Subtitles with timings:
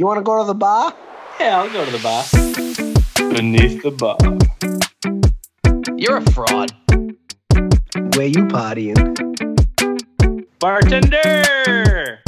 [0.00, 0.94] You want to go to the bar?
[1.38, 2.24] Yeah, I'll go to the bar.
[3.34, 4.16] Beneath the bar.
[5.98, 6.72] You're a fraud.
[8.16, 8.96] Where you partying?
[10.58, 12.18] Bartender!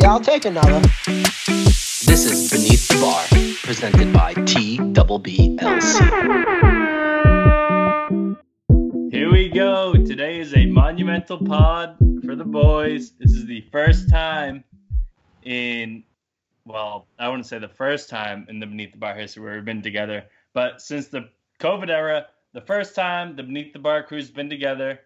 [0.00, 0.80] Yeah, I'll take another.
[1.06, 3.22] This is Beneath the Bar,
[3.62, 6.00] presented by T Double B LC.
[9.12, 9.92] Here we go.
[9.92, 13.12] Today is a monumental pod for the boys.
[13.20, 14.64] This is the first time
[15.44, 16.02] in,
[16.70, 19.64] well, I wouldn't say the first time in the Beneath the Bar history where we've
[19.64, 21.28] been together, but since the
[21.60, 25.00] COVID era, the first time the Beneath the Bar crew's been together.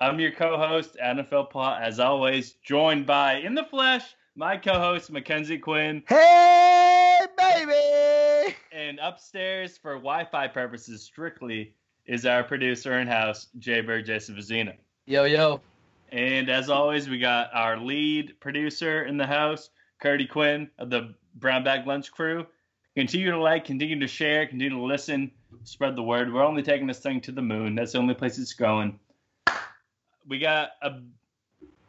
[0.00, 4.04] I'm your co-host, Adam Philpott, as always, joined by, in the flesh,
[4.36, 8.54] my co-host, Mackenzie Quinn, Hey, baby!
[8.70, 11.74] and upstairs for Wi-Fi purposes strictly
[12.06, 14.74] is our producer in-house, Jay Bird Jason Vizina.
[15.06, 15.60] Yo, yo.
[16.12, 19.70] And as always, we got our lead producer in the house,
[20.00, 22.46] Curdy Quinn of the Brown Bag Lunch Crew.
[22.96, 25.30] Continue to like, continue to share, continue to listen,
[25.64, 26.32] spread the word.
[26.32, 27.74] We're only taking this thing to the moon.
[27.74, 28.98] That's the only place it's going.
[30.26, 30.98] We got a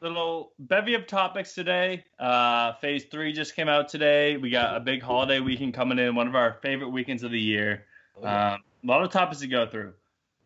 [0.01, 2.05] little bevy of topics today.
[2.19, 4.37] Uh, phase three just came out today.
[4.37, 7.39] We got a big holiday weekend coming in, one of our favorite weekends of the
[7.39, 7.85] year.
[8.17, 9.93] Um, a lot of topics to go through,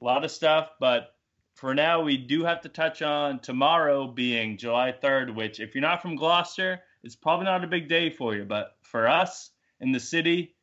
[0.01, 1.13] a lot of stuff, but
[1.55, 5.81] for now, we do have to touch on tomorrow being July 3rd, which, if you're
[5.81, 8.45] not from Gloucester, it's probably not a big day for you.
[8.45, 10.55] But for us in the city,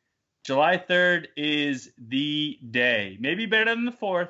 [0.43, 3.17] July 3rd is the day.
[3.19, 4.29] Maybe better than the 4th.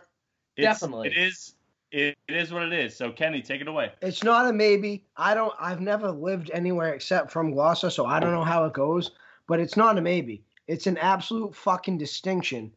[0.57, 1.09] It's, Definitely.
[1.09, 1.53] It is.
[1.91, 2.95] It, it is what it is.
[2.95, 3.91] So, Kenny, take it away.
[4.01, 5.05] It's not a maybe.
[5.17, 5.53] I don't.
[5.59, 9.11] I've never lived anywhere except from Gloucester, so I don't know how it goes.
[9.47, 10.43] But it's not a maybe.
[10.67, 12.71] It's an absolute fucking distinction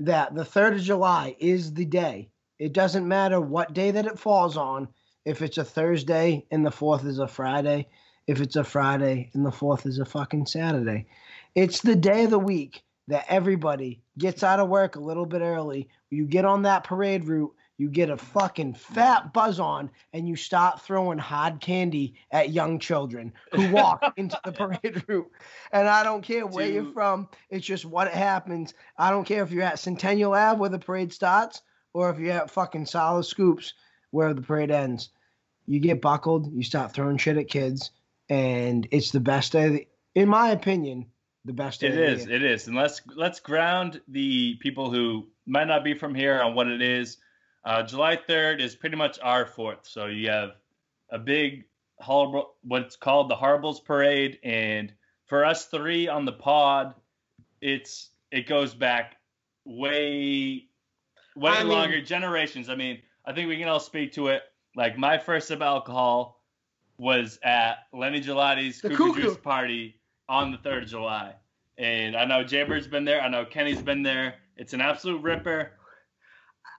[0.00, 2.28] that the third of July is the day.
[2.58, 4.88] It doesn't matter what day that it falls on.
[5.24, 7.88] If it's a Thursday and the fourth is a Friday,
[8.26, 11.06] if it's a Friday and the fourth is a fucking Saturday,
[11.54, 15.42] it's the day of the week that everybody gets out of work a little bit
[15.42, 15.88] early.
[16.10, 20.36] You get on that parade route you get a fucking fat buzz on and you
[20.36, 25.30] start throwing hard candy at young children who walk into the parade route.
[25.72, 28.74] And I don't care where you're from, it's just what happens.
[28.98, 31.62] I don't care if you're at Centennial Ave where the parade starts
[31.94, 33.72] or if you're at fucking Solid Scoops
[34.10, 35.08] where the parade ends.
[35.66, 37.92] You get buckled, you start throwing shit at kids,
[38.30, 41.06] and it's the best day, the, in my opinion,
[41.44, 42.26] the best day It is.
[42.26, 42.68] It is.
[42.68, 46.80] And let's let's ground the people who might not be from here on what it
[46.80, 47.18] is.
[47.64, 49.80] Uh, July 3rd is pretty much our fourth.
[49.82, 50.50] So you have
[51.10, 51.64] a big
[51.98, 54.92] horrible, what's called the Horribles Parade, and
[55.26, 56.94] for us three on the pod,
[57.60, 59.16] it's it goes back
[59.64, 60.66] way
[61.36, 62.68] way I mean- longer generations.
[62.68, 64.42] I mean, I think we can all speak to it.
[64.76, 66.39] Like my first sip of alcohol
[67.00, 69.22] was at Lenny Gelati's The Cuckoo Cuckoo.
[69.22, 69.96] Juice party
[70.28, 71.34] on the 3rd of July.
[71.78, 73.22] And I know Jaybird's been there.
[73.22, 74.34] I know Kenny's been there.
[74.58, 75.72] It's an absolute ripper.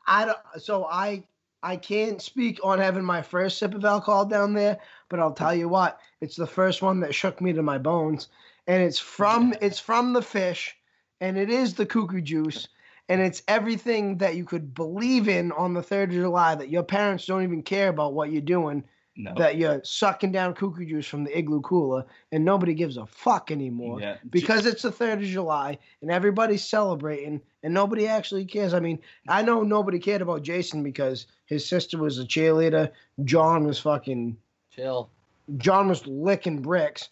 [0.05, 1.23] I don't, so I
[1.63, 4.77] I can't speak on having my first sip of alcohol down there,
[5.09, 8.27] but I'll tell you what, it's the first one that shook me to my bones,
[8.67, 10.75] and it's from it's from the fish,
[11.19, 12.67] and it is the cuckoo juice,
[13.09, 16.83] and it's everything that you could believe in on the third of July that your
[16.83, 18.83] parents don't even care about what you're doing,
[19.17, 19.33] No.
[19.37, 23.51] that you're sucking down cuckoo juice from the igloo cooler, and nobody gives a fuck
[23.51, 24.15] anymore yeah.
[24.29, 28.73] because it's the third of July and everybody's celebrating and nobody actually cares.
[28.73, 32.89] I mean, I know nobody cared about Jason because his sister was a cheerleader.
[33.25, 34.37] John was fucking
[34.71, 35.09] Chill.
[35.57, 37.09] John was licking bricks.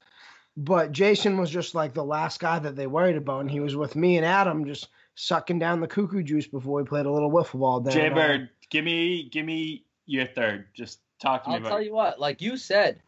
[0.58, 3.78] But Jason was just like the last guy that they worried about, and he was
[3.78, 7.32] with me and Adam just sucking down the cuckoo juice before we played a little
[7.32, 7.94] wiffle ball down.
[7.94, 10.66] uh, Jaybird, give me give me your third.
[10.74, 11.86] Just talk to me I'll tell it.
[11.86, 13.02] you what, like you said,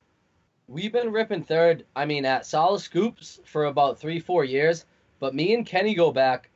[0.68, 1.86] we've been ripping third.
[1.96, 4.86] I mean, at Solid Scoops for about three, four years.
[5.20, 6.50] But me and Kenny go back.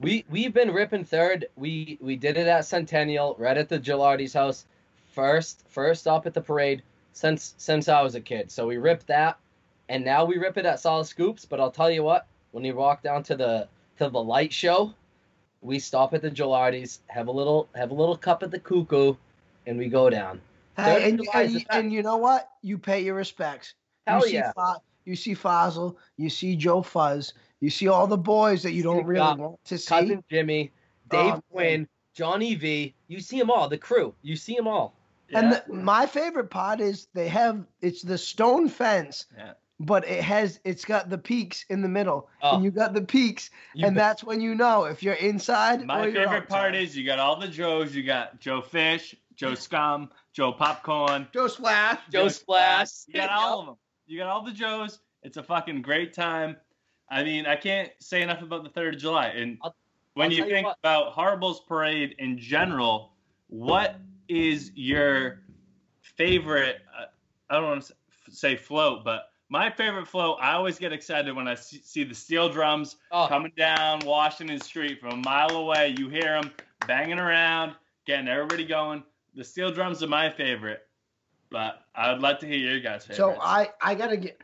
[0.00, 1.46] We we've been ripping third.
[1.56, 4.66] We we did it at Centennial, right at the Gilardi's house,
[5.12, 8.50] first first up at the parade since since I was a kid.
[8.50, 9.38] So we ripped that,
[9.88, 11.44] and now we rip it at Solid Scoops.
[11.44, 13.68] But I'll tell you what, when you walk down to the
[13.98, 14.92] to the light show,
[15.62, 19.14] we stop at the Gilardi's, have a little have a little cup of the cuckoo,
[19.66, 20.40] and we go down.
[20.76, 22.48] Hey, and, July and, you, and you know what?
[22.62, 23.74] You pay your respects.
[24.06, 24.52] Hell you see yeah.
[24.52, 28.82] Fa- you see Fossil, you see Joe Fuzz, you see all the boys that you
[28.82, 29.88] don't Stick really up, want to see.
[29.88, 30.72] cousin Jimmy,
[31.10, 32.94] Dave Oh, Quinn, Johnny V.
[33.08, 33.68] You see them all.
[33.68, 34.14] The crew.
[34.22, 34.94] You see them all.
[35.32, 39.52] And the, my favorite part is they have it's the stone fence, Yeah.
[39.80, 42.56] but it has it's got the peaks in the middle, Oh.
[42.56, 45.84] and you got the peaks, You and bet- that's when you know if you're inside.
[45.86, 47.94] My or you're favorite part is you got all the Joes.
[47.94, 51.98] You got Joe Fish, Joe Scum, Joe Popcorn, Joe Splash.
[52.10, 52.88] Joe Splash.
[53.06, 53.76] You got all of them.
[54.06, 56.56] You got all the Joes, It's a fucking great time.
[57.08, 59.28] I mean, I can't say enough about the Third of July.
[59.28, 59.74] And I'll-
[60.14, 63.12] when I'll you tell you think about Horrible's parade in general,
[63.48, 63.96] what
[64.28, 65.40] is your
[66.02, 66.82] favorite?
[66.98, 67.06] Uh,
[67.50, 67.94] I don't want to
[68.30, 70.38] say float, but my favorite float.
[70.40, 74.60] I always get excited when I see, see the steel drums Oh, coming down Washington
[74.60, 75.94] Street from a mile away.
[75.98, 76.52] You hear them
[76.86, 77.74] banging around,
[78.06, 79.02] getting everybody going.
[79.34, 80.86] The steel drums are my favorite,
[81.50, 83.18] but I would like to hear your guys' favorites.
[83.18, 84.40] So I I gotta get.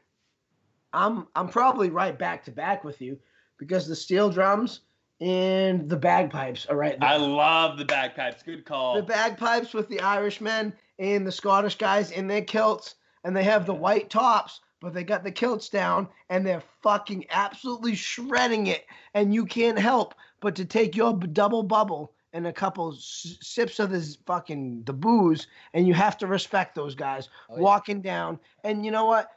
[0.93, 3.19] I'm I'm probably right back to back with you
[3.59, 4.81] because the steel drums
[5.21, 7.09] and the bagpipes are right there.
[7.09, 8.43] I love the bagpipes.
[8.43, 8.97] Good call.
[8.97, 13.67] the bagpipes with the Irishmen and the Scottish guys in their kilts, and they have
[13.67, 18.87] the white tops, but they got the kilts down, and they're fucking absolutely shredding it,
[19.15, 23.91] and you can't help but to take your double bubble and a couple sips of
[23.91, 27.63] this fucking the booze, and you have to respect those guys Oh, yeah.
[27.63, 29.31] walking down, and you know what?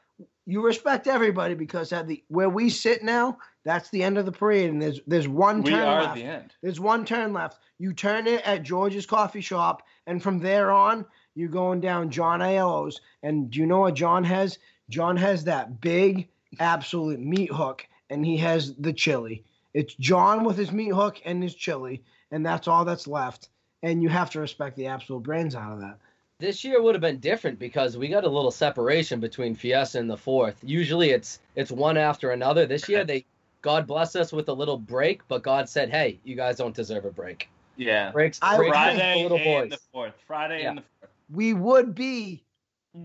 [0.46, 4.32] You respect everybody because at the where we sit now, that's the end of the
[4.32, 6.10] parade, and there's there's one we turn are left.
[6.10, 6.54] at the end.
[6.62, 7.60] There's one turn left.
[7.80, 11.06] You turn it at George's Coffee Shop, and from there on,
[11.36, 13.00] you're going down John Aiello's.
[13.24, 14.60] And do you know what John has?
[14.90, 16.28] John has that big,
[16.60, 19.44] absolute meat hook, and he has the chili.
[19.74, 23.50] It's John with his meat hook and his chili, and that's all that's left.
[23.84, 25.98] And you have to respect the absolute brains out of that.
[26.40, 30.10] this year would have been different because we got a little separation between Fiesta and
[30.10, 30.58] the Fourth.
[30.62, 32.66] Usually it's it's one after another.
[32.66, 33.26] This year they
[33.62, 37.06] God bless us with a little break, but God said, "Hey, you guys don't deserve
[37.06, 37.50] a break.
[37.78, 38.12] Yeah.
[38.12, 40.14] Breaks, I- breaks for Friday the little and the fourth.
[40.28, 40.70] Friday Yeah.
[40.70, 41.12] and the fourth.
[41.32, 42.44] We would be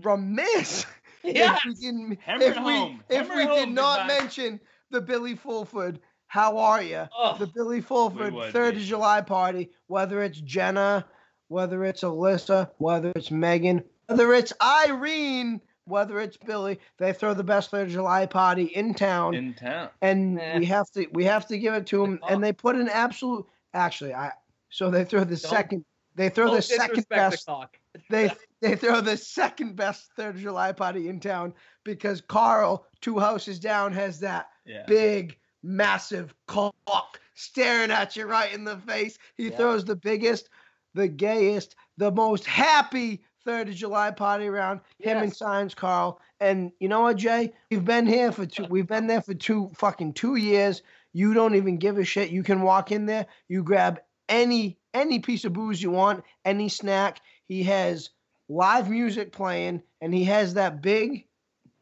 [0.03, 0.85] remiss
[1.23, 1.55] Yeah.
[1.57, 3.03] if we didn't Hammer if it we home.
[3.09, 4.59] if Hammer we it did not Big mention
[4.91, 5.99] the Billy Fulford.
[6.29, 7.07] How are you?
[7.17, 8.81] Oh, the Billy Fulford would Third be.
[8.81, 11.05] of July party, whether it's Jenna,
[11.47, 17.43] whether it's Alyssa, whether it's Megan, whether it's Irene, whether it's Billy, they throw the
[17.43, 19.89] best Third of July party in town, in town.
[20.03, 20.59] and Eh.
[20.59, 22.19] we have to we have to give it to them.
[22.29, 23.45] And they put an absolute.
[23.73, 24.31] Actually, I
[24.69, 25.85] so they throw the Don't- second.
[26.15, 27.67] They throw the second best the
[28.11, 28.29] they
[28.61, 33.59] they throw the second best Third of July party in town because Carl, two houses
[33.59, 34.83] down, has that Yeah.
[34.85, 39.17] big, massive cock staring at you right in the face.
[39.37, 39.57] He Yeah.
[39.57, 40.49] throws the biggest,
[40.93, 44.81] the gayest, the most happy Third of July party around.
[44.99, 46.19] Him and Science Carl.
[46.41, 47.53] And you know what, Jay?
[47.71, 48.65] We've been here for two.
[48.69, 50.83] We've been there for two fucking two years.
[51.13, 52.31] You don't even give a shit.
[52.31, 53.25] You can walk in there.
[53.47, 57.21] You grab any any piece of booze you want, any snack.
[57.47, 58.09] He has
[58.49, 61.25] live music playing, and he has that big.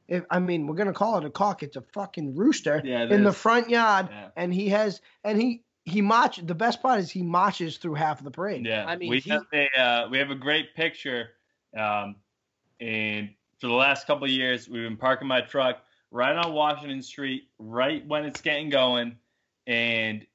[0.07, 1.63] If I mean, we're gonna call it a cock.
[1.63, 4.29] It's a fucking rooster Yeah, it in the front yard, Yeah.
[4.35, 6.37] and he has and he he march.
[6.45, 8.65] The best part is he marches through half of the parade.
[8.65, 11.29] Yeah, I mean, we he- have a uh, we have a great picture,
[11.77, 12.15] um,
[12.79, 15.81] and for the last couple of years, we've been parking my truck
[16.11, 19.17] right on Washington Street, right when it's getting going,
[19.65, 20.25] and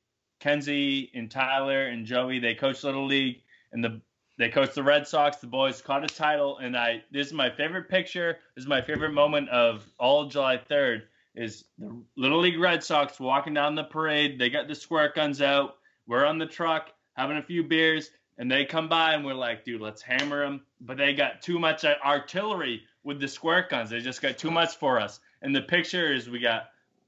[0.41, 3.39] Kenzie and Tyler and Joey they coach little league,
[3.73, 4.01] and the
[4.43, 5.37] they coach the Red Sox.
[5.37, 8.39] The boys caught a title, and I this is my favorite picture.
[8.57, 11.05] This is my favorite moment of all July third.
[11.37, 14.41] Is the Little League Red Sox walking down the parade?
[14.41, 15.77] They got the squirt guns out.
[16.09, 19.65] We're on the truck having a few beers, and they come by and we're like,
[19.65, 20.63] dude, let's hammer them.
[20.81, 23.91] But they got too much artillery with the squirt guns.
[23.91, 25.21] They just got too much for us.
[25.41, 26.65] And the picture is we got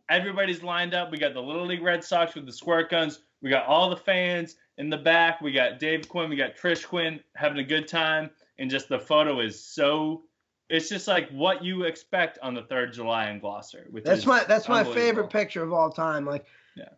[0.08, 1.10] everybody's lined up.
[1.10, 3.18] We got the Little League Red Sox with the squirt guns.
[3.42, 5.40] We got all the fans in the back.
[5.40, 6.28] We got Dave Quinn.
[6.30, 8.30] We got Trish Quinn having a good time.
[8.58, 10.22] And just the photo is so.
[10.70, 13.86] It's just like what you expect on the third of July in Gloucester.
[13.90, 16.24] Which That's is my that's my favorite picture of all time.
[16.24, 16.88] Like, Yeah.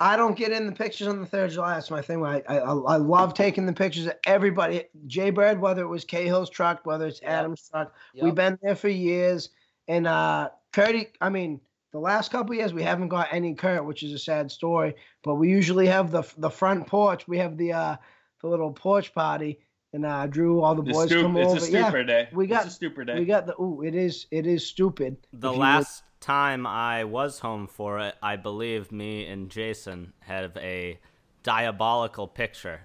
[0.00, 1.74] I don't get in the pictures on the third of July.
[1.74, 2.24] That's my thing.
[2.24, 4.84] I I, I love taking the pictures of everybody.
[5.06, 7.30] Jay Bird, whether it was Cahill's truck, whether it's Yep.
[7.30, 8.24] Adam's truck, Yep.
[8.24, 9.50] we've been there for years.
[9.88, 11.60] And uh, Curdy, I mean,
[11.94, 14.94] the last couple of years we haven't got any Kurt, which is a sad story.
[15.22, 17.28] But we usually have the the front porch.
[17.28, 17.96] We have the uh
[18.42, 19.60] the little porch party,
[19.92, 21.56] and uh, Drew, all the The boys stoop- come it's over.
[21.58, 22.28] a stupor day.
[22.32, 23.18] we got- it's a stupor day.
[23.20, 25.16] We got the ooh, it is it is stupid.
[25.32, 30.12] The If you last time I was home for it, I believe me and Jason
[30.20, 30.98] have a
[31.44, 32.80] diabolical picture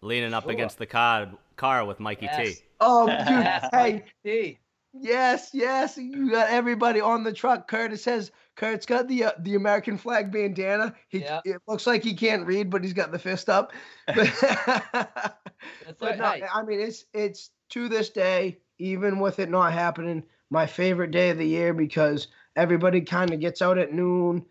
[0.00, 0.52] leaning up Sure.
[0.52, 2.58] against the car, car with Mikey Yes.
[2.58, 2.64] T.
[2.80, 3.18] Oh, dude,
[3.72, 4.58] hey, T.
[4.94, 7.66] Yes, yes, you got everybody on the truck.
[7.66, 10.94] Curtis says Kurt's got the uh, the American flag bandana.
[11.08, 11.40] He Yeah.
[11.44, 13.72] it looks like he can't read, but he's got the fist up.
[14.14, 20.24] But, but no, I mean it's it's to this day, even with it not happening,
[20.50, 24.44] my favorite day of the year because everybody kind of gets out at noon.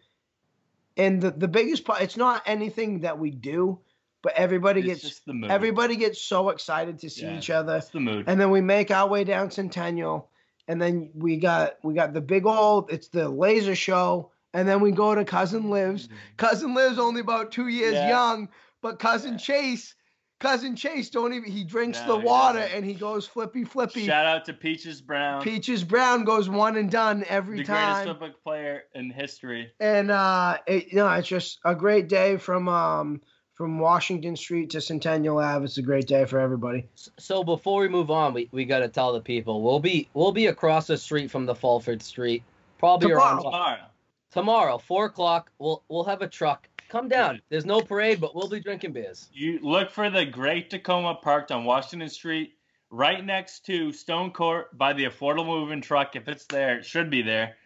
[0.98, 3.80] And the the biggest part, it's not anything that we do,
[4.24, 5.52] but everybody it's gets just the mood.
[5.52, 8.26] everybody gets so excited to see Yeah, each other It's the mood.
[8.28, 10.30] and then we make our way down Centennial,
[10.72, 12.92] and then we got we got the big old.
[12.92, 16.08] It's the laser show, and then we go to cousin lives.
[16.38, 18.08] Cousin lives only about two years Yeah.
[18.10, 18.50] young,
[18.82, 19.96] but cousin Chase,
[20.40, 21.52] cousin Chase don't even.
[21.52, 24.06] He drinks No, the water and he goes flippy flippy.
[24.06, 27.86] Shout out to Peaches Brown, Peaches Brown goes one and done every the time.
[27.86, 29.72] greatest football player in history.
[29.82, 33.22] and uh it, you know it's just a great day from um
[33.62, 35.66] from Washington Street to Centennial Ave.
[35.66, 36.88] It's a great day for everybody.
[37.20, 40.32] So before we move on, we, we got to tell the people we'll be we'll
[40.32, 42.42] be across the street from the Fulford Street,
[42.80, 43.52] probably around Tomorrow.
[43.52, 43.86] Tomorrow.
[44.32, 45.52] tomorrow, four o'clock.
[45.60, 46.68] We'll we'll have a truck.
[46.90, 47.40] Come down.
[47.50, 49.30] There's no parade, but we'll be drinking beers.
[49.32, 52.56] You look for the Great Tacoma parked on Washington Street,
[52.90, 56.16] right next to Stone Court by the affordable moving truck.
[56.16, 57.58] If it's there, it should be there.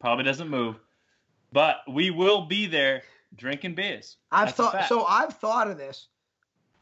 [0.00, 0.80] Probably doesn't move,
[1.52, 3.02] but we will be there
[3.36, 4.16] drinking beers.
[4.30, 5.04] I've That's thought so.
[5.04, 6.08] I've thought of this.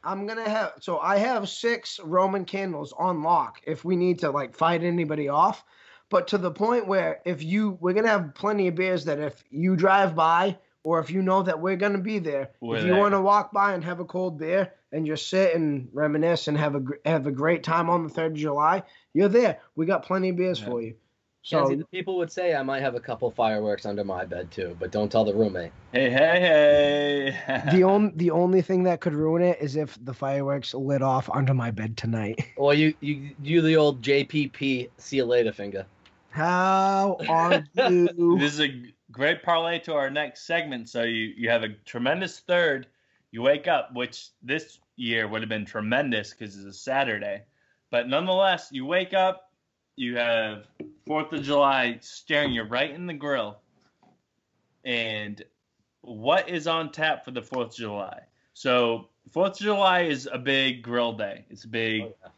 [0.05, 4.31] I'm gonna have so I have six Roman candles on lock if we need to
[4.31, 5.65] like fight anybody off.
[6.09, 9.43] But to the point where if you we're gonna have plenty of beers that if
[9.51, 12.97] you drive by or if you know that we're gonna be there, We're if you
[12.97, 16.59] want to walk by and have a cold beer and just sit and reminisce and
[16.59, 18.83] have a have a great time on the third of July,
[19.15, 19.61] you're there.
[19.77, 20.67] We got plenty of beers Yeah.
[20.67, 20.95] for you.
[21.45, 24.51] Kenzie, So the people would say I might have a couple fireworks under my bed
[24.53, 25.73] too, but don't tell the roommate.
[25.93, 27.63] Hey, hey, hey.
[27.73, 31.29] the only the only thing that could ruin it is if the fireworks lit off
[31.31, 32.45] under my bed tonight.
[32.57, 34.89] Or you you you the old JPP.
[34.99, 35.85] See you later, finger.
[36.31, 38.39] How are you?
[38.39, 40.89] this is a great parlay to our next segment.
[40.89, 42.87] So you you have a tremendous third.
[43.33, 47.43] You wake up, which this year would have been tremendous because it's a Saturday,
[47.91, 49.52] but nonetheless, you wake up.
[50.03, 50.65] You have
[51.07, 53.59] Fourth of July staring you right in the grill.
[54.85, 55.41] And
[56.01, 58.23] what is on tap for the Fourth of July?
[58.53, 61.45] So Fourth of July is a big grill day.
[61.51, 62.31] It's a big oh,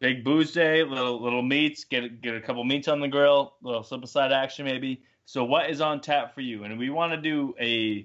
[0.00, 3.84] big booze day, little little meats, get get a couple meats on the grill, little
[3.84, 5.00] slip aside action maybe.
[5.26, 6.64] So what is on tap for you?
[6.64, 8.04] And we want to do a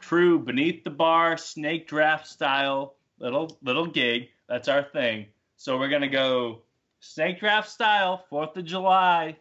[0.00, 4.30] true beneath the bar snake draft style little little gig.
[4.48, 5.26] That's our thing.
[5.58, 6.62] So we're gonna go
[7.02, 9.36] snake draft style, Fourth of July,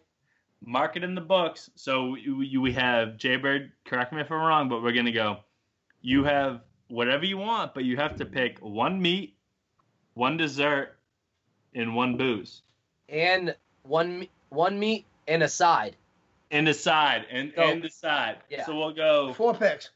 [0.65, 1.69] mark it in the books.
[1.75, 3.71] So you, you we have Jaybird.
[3.85, 5.37] Correct me if I'm wrong, but we're gonna go.
[6.01, 9.37] You have whatever you want, but you have to pick one meat,
[10.15, 10.97] one dessert,
[11.73, 12.63] and one booze.
[13.07, 15.95] And one one meat and a side.
[16.49, 18.37] And a side, and, So- and the side.
[18.49, 18.65] yeah.
[18.65, 19.91] So we'll go Four picks.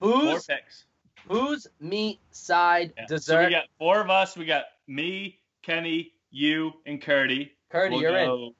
[0.00, 0.46] Booze.
[0.46, 0.84] four picks.
[1.28, 3.16] booze, meat, side, Yeah.
[3.18, 4.36] So we got four of us.
[4.36, 7.52] We got me, Kenny, you, and Curdy.
[7.70, 8.26] Curdy, we'll you're in.
[8.26, 8.54] go,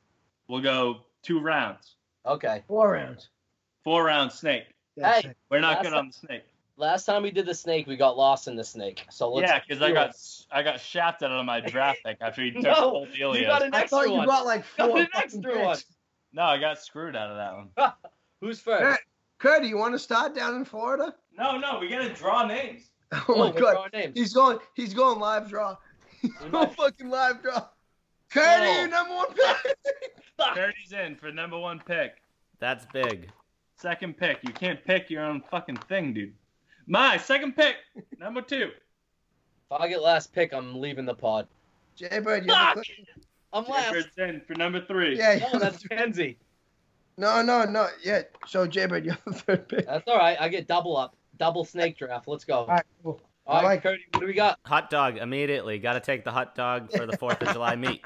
[0.48, 1.96] We'll go two rounds.
[2.26, 2.62] Okay.
[2.68, 3.28] Four rounds.
[3.84, 4.64] Four rounds snake.
[4.96, 5.30] That's Hey.
[5.30, 5.36] it.
[5.50, 6.42] We're not good on the snake.
[6.76, 9.04] Last time we did the snake, we got lost in the snake.
[9.10, 10.16] So let's yeah, because I got it.
[10.50, 13.46] I got shafted out of my draft pick after he took No, full you Delios.
[13.46, 14.26] got an extra I extra thought you one.
[14.26, 15.78] got like Got four an extra one.
[16.32, 17.92] No, I got screwed out of that one.
[18.40, 19.00] Who's first?
[19.38, 21.14] Curdy, you want to start down in Florida?
[21.36, 22.90] No, no, we gotta draw names.
[23.12, 23.72] Oh Oh, my we're god.
[23.72, 24.18] drawing names.
[24.18, 25.76] He's going he's going live draw.
[26.28, 27.66] He's We going might- fucking live draw.
[28.30, 28.78] Curdy, Oh.
[28.80, 29.76] your number one pick.
[30.54, 32.22] Curdy's in for number one pick.
[32.60, 33.30] That's big.
[33.76, 34.38] Second pick.
[34.42, 36.32] You can't pick your own fucking thing, dude.
[36.86, 37.76] My second pick,
[38.18, 38.70] number two.
[39.70, 41.46] If I get last pick, I'm leaving the pod.
[41.96, 42.84] Jaybird, you have a Fuck!
[42.84, 43.06] click?
[43.52, 43.92] I'm last.
[44.16, 45.16] Jaybirds in for number three.
[45.18, 46.38] Yeah, No, that's Kenzie.
[47.18, 47.88] no, no, no.
[48.02, 48.22] Yeah.
[48.46, 49.86] So Jaybird, you have the third pick.
[49.86, 50.36] That's all right.
[50.40, 51.14] I get double up.
[51.38, 52.28] Double snake draft.
[52.28, 52.60] Let's go.
[52.60, 53.20] All right, cool.
[53.46, 54.58] All I right, like- Curdy, what do we got?
[54.66, 55.78] Hot dog immediately.
[55.78, 58.02] Got to take the hot dog for the Fourth of July meat.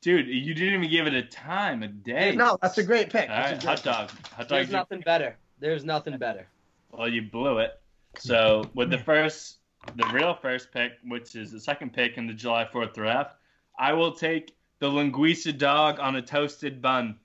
[0.00, 2.36] Dude, you didn't even give it a time, a day.
[2.36, 3.28] No, that's a great pick.
[3.30, 4.10] All That's right, a hot dog.
[4.36, 4.72] Hot There's dog.
[4.72, 5.36] nothing better.
[5.60, 6.46] There's nothing better.
[6.92, 7.80] Well, you blew it.
[8.18, 9.58] So with the first,
[9.96, 13.34] the real first pick, which is the second pick in the July Fourth draft,
[13.78, 17.18] I will take the linguiça dog on a toasted bun.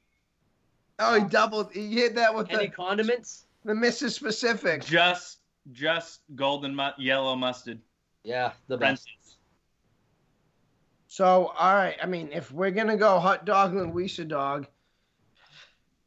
[1.00, 1.72] Oh, he doubled.
[1.74, 3.46] He hit that with Any the condiments?
[3.66, 4.12] the Mrs.
[4.12, 4.86] Specific.
[4.86, 5.39] Just,
[5.72, 7.80] just golden mu- yellow mustard.
[8.24, 9.04] Yeah, the best.
[9.04, 9.36] French's.
[11.08, 11.96] So, all right.
[12.02, 14.68] I mean, if we're gonna go hot dog and linguiça dog,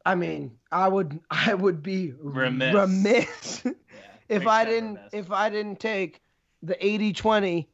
[0.05, 2.73] I mean, I would I would be Remiss.
[2.75, 3.71] remiss Yeah,
[4.29, 5.13] if I didn't remiss.
[5.13, 6.21] if I didn't take
[6.61, 7.67] the 80-20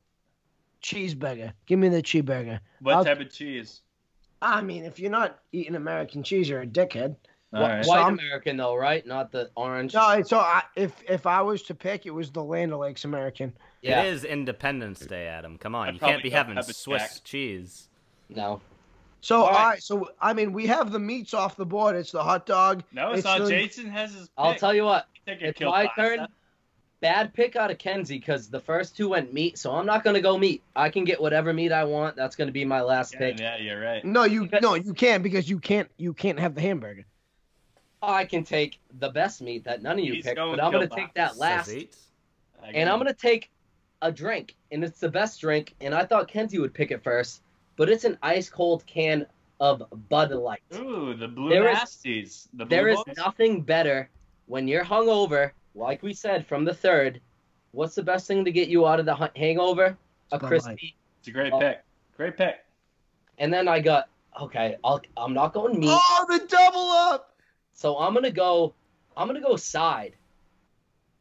[0.81, 1.53] cheeseburger.
[1.67, 2.59] Give me the cheeseburger.
[2.81, 3.81] What I'll- type of cheese?
[4.41, 7.17] I mean, if you're not eating American cheese, you're a dickhead.
[7.53, 7.85] All right.
[7.85, 9.05] White I'm- American though, right?
[9.07, 9.93] Not the orange.
[9.95, 13.53] No, so I, if if I was to pick, it was the Land O'Lakes American.
[13.81, 14.03] yeah.
[14.03, 15.57] It is Independence Day, Adam.
[15.57, 17.23] Come on, I'd you can't be having Pepper Swiss Jack.
[17.23, 17.89] cheese.
[18.29, 18.61] No.
[19.21, 19.63] So All all right.
[19.65, 19.83] right.
[19.83, 21.95] so I mean, we have the meats off the board.
[21.95, 22.83] It's the hot dog.
[22.93, 23.39] No, it's, It's not.
[23.41, 24.21] the- Jason has his.
[24.27, 24.29] Pick.
[24.37, 25.07] I'll tell you what.
[25.25, 26.01] Take a It's kill my pasta.
[26.17, 26.27] turn.
[27.01, 30.21] bad pick out of Kenzie because the first two went meat, so I'm not gonna
[30.21, 30.61] go meat.
[30.75, 32.15] I can get whatever meat I want.
[32.15, 33.39] That's gonna be my last Yeah, pick.
[33.39, 34.03] yeah, you're right.
[34.05, 37.05] No, you Because- no, you can't because you can't you can't have the hamburger.
[38.01, 40.71] I can take the best meat that none of you He's picked, going but I'm
[40.71, 41.85] gonna take that last, Says
[42.73, 43.51] and I'm gonna take
[44.01, 45.75] a drink, and it's the best drink.
[45.81, 47.41] And I thought Kenzie would pick it first,
[47.75, 49.25] but it's an ice cold can
[49.59, 50.61] of Bud Light.
[50.75, 52.47] Ooh, the blue There is- nasties.
[52.53, 53.17] The blue There is boys?
[53.17, 54.09] nothing better
[54.45, 57.19] when you're hungover, like we said from the third.
[57.71, 59.97] What's the best thing to get you out of the hu- hangover?
[60.31, 60.95] A Bud crispy.
[61.19, 61.59] It's a great Oh.
[61.59, 61.83] pick.
[62.15, 62.55] Great pick.
[63.37, 64.07] And then I got
[64.41, 64.77] okay.
[64.83, 67.28] I'll, I'm not going meat, Oh, the double up!
[67.79, 68.73] So I'm gonna go.
[69.15, 70.13] I'm gonna go side.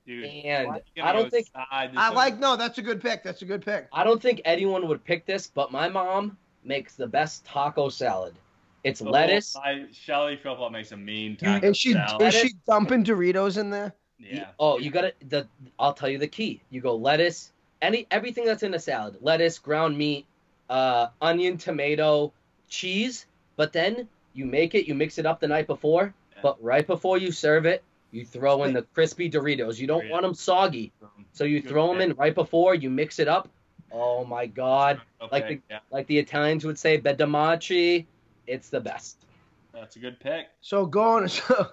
[0.05, 1.91] Dude, And why are you gonna I don't think side?
[1.97, 3.23] I like no, that's a good pick.
[3.23, 3.87] That's a good pick.
[3.93, 8.35] I don't think anyone would pick this, but my mom makes the best taco salad.
[8.83, 9.55] It's Oh, lettuce.
[9.55, 12.23] I, Shelly Philpott makes a mean taco is she salad.
[12.23, 13.95] is she dumping Doritos in there?
[14.19, 14.49] Yeah.
[14.59, 15.47] Oh, you got to the.
[15.79, 16.61] I'll tell you the key.
[16.71, 20.27] You go lettuce, any everything that's in a salad, lettuce, ground meat,
[20.69, 22.33] uh, onion, tomato,
[22.69, 23.27] cheese.
[23.55, 24.89] But then you make it.
[24.89, 26.13] You mix it up the night before.
[26.39, 26.43] Yeah.
[26.43, 29.79] But right before you serve it, you throw in the crispy Doritos.
[29.79, 30.93] You don't want them soggy,
[31.33, 32.75] so you throw them in right before.
[32.75, 33.49] You mix it up.
[33.93, 35.01] Oh my God!
[35.21, 38.07] Okay, like the- yeah, Like the Italians would say, bedamachi.
[38.47, 39.27] It's the best.
[39.75, 40.47] that's a good pick.
[40.61, 41.67] So going so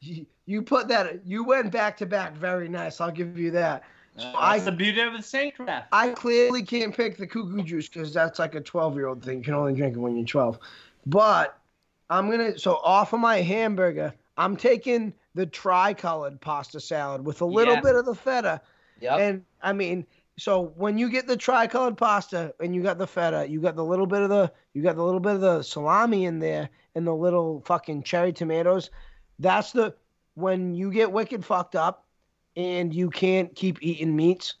[0.00, 3.00] you, you put that you went back to back very nice.
[3.00, 3.82] I'll give you that.
[4.18, 5.88] Uh, that's I- the beauty of the snake draft.
[5.92, 9.38] I clearly can't pick the cuckoo juice because that's like a 12 year old thing.
[9.38, 10.58] You can only drink it when you're 12.
[11.06, 11.58] But
[12.12, 17.46] I'm gonna so off of my hamburger, I'm taking the tri-colored pasta salad with a
[17.46, 17.80] little Yeah.
[17.80, 18.60] bit of the feta.
[19.00, 19.18] Yep.
[19.20, 20.06] And I mean,
[20.38, 23.84] so when you get the tri-colored pasta and you got the feta, you got the
[23.84, 27.06] little bit of the you got the little bit of the salami in there and
[27.06, 28.90] the little fucking cherry tomatoes.
[29.38, 29.94] That's the
[30.34, 32.06] when you get wicked fucked up
[32.56, 34.54] and you can't keep eating meats.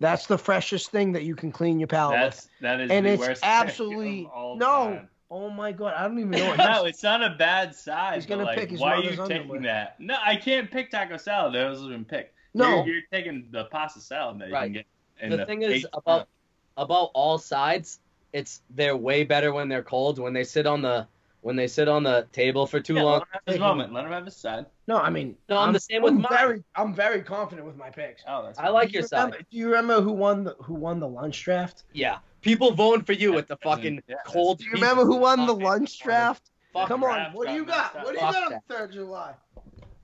[0.00, 2.34] That's the freshest thing that you can clean your palate with.
[2.34, 4.94] That's that is And the it's absolutely no.
[4.96, 5.08] time.
[5.30, 6.48] Oh my god, I don't even know.
[6.48, 8.14] What no, it's not a bad side.
[8.14, 9.42] He's gonna like, pick his why are mother's you underwear.
[9.44, 10.00] taking that?
[10.00, 11.54] No, I can't pick taco salad.
[11.54, 12.34] That wasn't picked.
[12.54, 12.84] No.
[12.84, 14.86] you're, you're taking the pasta salad that you can get.
[15.20, 16.28] In the the thing is eighth about
[16.76, 18.00] about all sides,
[18.32, 20.18] it's they're way better when they're cold.
[20.18, 21.06] When they sit on the
[21.42, 23.12] when they sit on the table for too Yeah, long.
[23.20, 23.92] let him have his moment.
[23.92, 24.66] Let him have his side.
[24.86, 26.28] No, I mean, No, I'm the same with I'm mine.
[26.32, 28.22] very, I'm very confident with my picks.
[28.26, 29.46] Oh, that's I like Do you your remember- side.
[29.50, 31.84] Do you remember who won the who won the lunch draft?
[31.92, 34.58] Yeah, people voting for you with the Yeah, fucking that's- cold.
[34.58, 36.50] Do you remember who won the lunch draft?
[36.72, 38.04] Fuck Come draft on, what do you got got?
[38.04, 38.62] What do you Fuck got on that.
[38.68, 39.34] Third of July?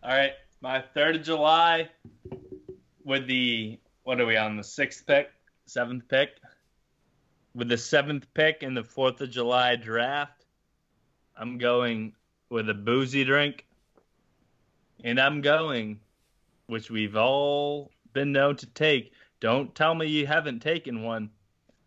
[0.02, 1.88] All right, my third of July
[3.04, 5.30] with the what are we on the sixth pick,
[5.66, 6.30] seventh pick,
[7.54, 10.44] with the seventh pick in the Fourth of July draft.
[11.36, 12.14] I'm going
[12.50, 13.66] with a boozy drink,
[15.02, 16.00] and I'm going,
[16.66, 19.12] which we've all been known to take.
[19.40, 21.30] Don't tell me you haven't taken one.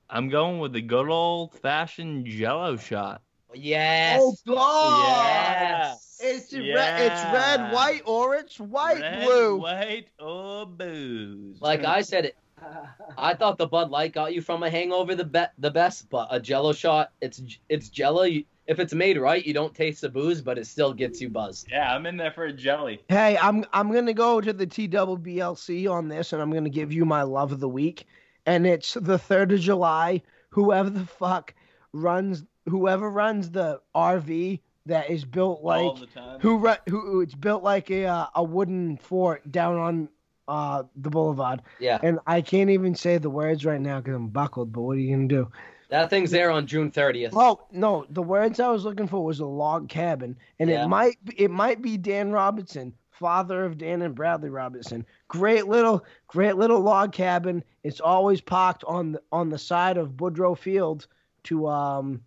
[0.10, 3.22] I'm going with the good old fashioned Jello shot.
[3.54, 4.20] Yes.
[4.22, 5.08] Oh God!
[5.10, 6.20] Yes.
[6.20, 7.12] It's red.
[7.12, 9.58] It's red, white, orange, white, Red, blue.
[9.58, 11.62] white, or booze.
[11.62, 12.38] Like I said, it.
[13.18, 16.28] I thought the Bud Light got you from a hangover the be- the best, but
[16.32, 18.24] a Jello shot, it's it's Jello.
[18.68, 21.68] If it's made right, you don't taste the booze, but it still gets you buzzed.
[21.72, 23.02] Yeah, I'm in there for a jelly.
[23.08, 27.06] Hey, I'm I'm gonna go to the TWBLC on this, and I'm gonna give you
[27.06, 28.08] my love of the week,
[28.48, 30.24] and it's the third of July.
[30.50, 31.54] Whoever the fuck
[31.94, 36.40] runs, whoever runs the RV that is built all like the time.
[36.40, 40.10] who ru- who it's built like a uh, a wooden fort down on
[40.48, 44.30] uh the boulevard, Yeah, and I can't even say the words right now because I'm
[44.30, 44.72] buckled.
[44.72, 45.52] But what are you gonna do?
[45.90, 47.30] that thing's there on June 30th.
[47.34, 50.86] Oh no, the words I was looking for was a log cabin, and Yeah.
[50.86, 55.06] it might it might be Dan Robinson, father of Dan and Bradley Robinson.
[55.28, 57.64] Great little great little log cabin.
[57.84, 61.08] It's always parked on the on the side of Woodrow Field
[61.44, 62.22] to um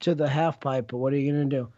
[0.00, 0.88] to the half pipe.
[0.88, 1.68] But what are you gonna do?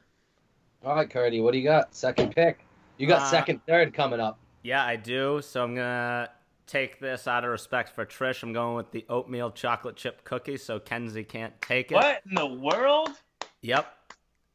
[0.84, 1.94] All right, Curdy, what do you got?
[1.94, 2.64] Second pick.
[2.98, 4.38] You got Uh, second, third coming up.
[4.62, 5.40] Yeah, I do.
[5.42, 6.28] So I'm gonna
[6.66, 8.42] take this out of respect for Trish.
[8.42, 11.94] I'm going with the oatmeal chocolate chip cookie, so Kenzie can't take it.
[11.94, 13.10] What in the world?
[13.62, 13.86] Yep.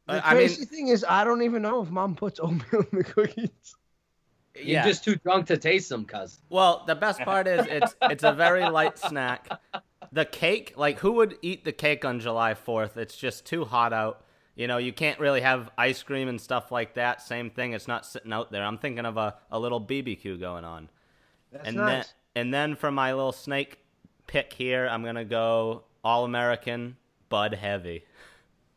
[0.07, 2.85] The Uh, I mean, crazy thing is, I don't even know if Mom puts oatmeal
[2.91, 3.75] in the cookies.
[4.55, 4.85] You're yeah.
[4.85, 6.39] just too drunk to taste them, cuz.
[6.49, 9.47] Well, the best part is it's it's a very light snack.
[10.11, 12.97] The cake, like who would eat the cake on July 4th?
[12.97, 14.23] It's just too hot out.
[14.55, 17.21] You know, you can't really have ice cream and stuff like that.
[17.21, 18.63] Same thing, it's not sitting out there.
[18.63, 20.89] I'm thinking of a, a little BBQ going on.
[21.51, 22.07] That's and nice.
[22.33, 23.79] then and then for my little snake
[24.25, 26.97] pick here, I'm gonna go all American
[27.29, 28.03] Bud Heavy.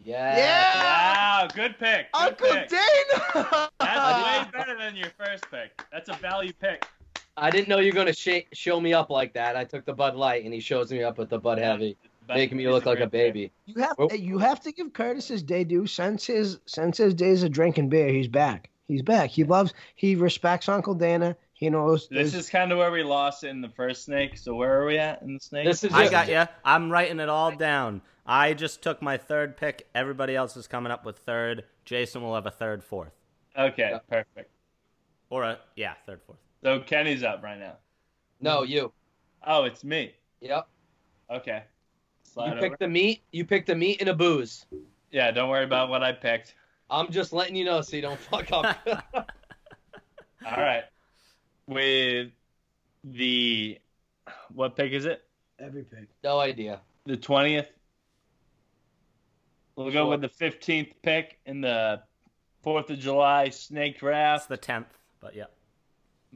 [0.03, 0.37] Yeah.
[0.37, 1.43] Yeah!
[1.43, 2.11] Wow, good pick.
[2.13, 2.69] Good Uncle pick.
[2.69, 3.69] Dana.
[3.81, 5.81] That's way better than your first pick.
[5.93, 6.87] That's a value pick.
[7.37, 9.57] I didn't know you were gonna sh- show me up like that.
[9.57, 12.37] I took the Bud Light, and he shows me up with the Bud Heavy, But
[12.37, 13.33] making me he's look like a great player.
[13.33, 13.53] baby.
[13.67, 14.07] You have oh.
[14.11, 15.87] Well- you have to give Curtis his day due.
[15.87, 18.69] Since his since his days of drinking beer, he's back.
[18.89, 19.31] He's back.
[19.31, 19.73] He loves.
[19.95, 21.37] He respects Uncle Dana.
[21.61, 22.09] He knows.
[22.09, 24.39] This there's- is kind of where we lost in the first snake.
[24.39, 25.67] So where are we at in the snake?
[25.67, 26.45] This is I got you.
[26.65, 28.01] I'm writing it all down.
[28.25, 29.87] I just took my third pick.
[29.95, 31.65] Everybody else is coming up with third.
[31.85, 33.13] Jason will have a third, fourth,
[33.59, 33.99] okay, Yeah.
[34.09, 34.51] perfect.
[35.29, 36.39] or a yeah, third, fourth.
[36.63, 37.77] So Kenny's up right now.
[38.41, 38.93] No, you.
[39.47, 40.15] Oh, it's me.
[40.41, 40.67] Yep.
[41.31, 41.63] Okay.
[41.65, 42.61] You Slide over.
[42.61, 43.23] picked the meat.
[43.33, 44.65] You picked the meat and a booze.
[45.11, 46.55] Yeah, don't worry about what I picked.
[46.89, 48.79] I'm just letting you know so you don't fuck up.
[48.87, 50.85] All right.
[51.71, 52.33] With
[53.05, 53.79] the
[54.53, 55.23] what pick is it?
[55.61, 56.09] every pick.
[56.25, 56.81] no idea.
[57.07, 57.69] The twentieth.
[59.77, 62.03] We'll go with the fifteenth pick in the
[62.65, 64.49] Fourth of July snake That's draft.
[64.49, 64.89] the tenth,
[65.21, 65.45] but yeah.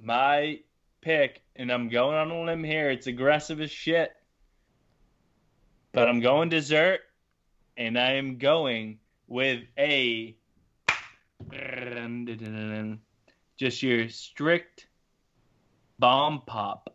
[0.01, 0.61] My
[1.01, 2.90] pick, and I'm going on a limb here.
[2.90, 4.12] It's aggressive as shit,
[5.92, 7.01] but I'm going dessert,
[7.77, 10.37] and I am going with a
[13.57, 14.87] just your strict
[15.98, 16.94] bomb pop.